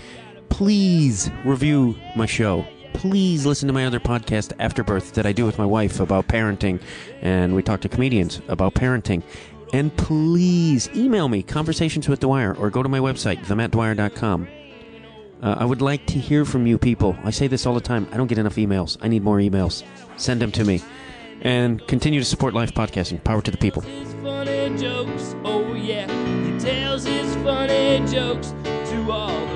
[0.49, 2.67] Please review my show.
[2.95, 6.81] Please listen to my other podcast, Afterbirth, that I do with my wife about parenting,
[7.21, 9.21] and we talk to comedians about parenting.
[9.73, 14.47] And please email me, Conversations with Dwyer, or go to my website, themattdwyer.com.
[15.43, 17.17] Uh, I would like to hear from you people.
[17.23, 18.07] I say this all the time.
[18.13, 18.97] I don't get enough emails.
[19.01, 19.83] I need more emails.
[20.15, 20.81] Send them to me.
[21.41, 23.21] And continue to support live podcasting.
[23.23, 23.81] Power to the people.
[24.23, 25.35] Funny jokes.
[25.43, 26.07] Oh yeah,
[26.45, 29.54] he tells his funny jokes to all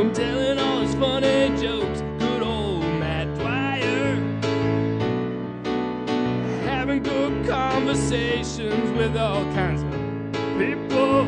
[0.00, 2.00] him telling all his funny jokes.
[2.18, 4.16] Good old Matt Dwyer.
[6.64, 9.90] Having good conversations with all kinds of
[10.58, 11.26] people.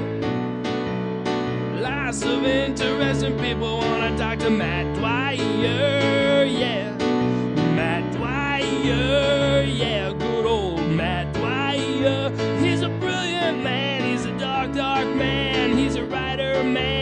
[1.83, 6.45] Lots of interesting people want to talk to Matt Dwyer.
[6.45, 6.97] Yeah.
[7.77, 9.65] Matt Dwyer.
[9.65, 10.13] Yeah.
[10.15, 12.31] Good old Matt Dwyer.
[12.65, 14.03] He's a brilliant man.
[14.03, 15.77] He's a dark, dark man.
[15.77, 17.02] He's a writer man.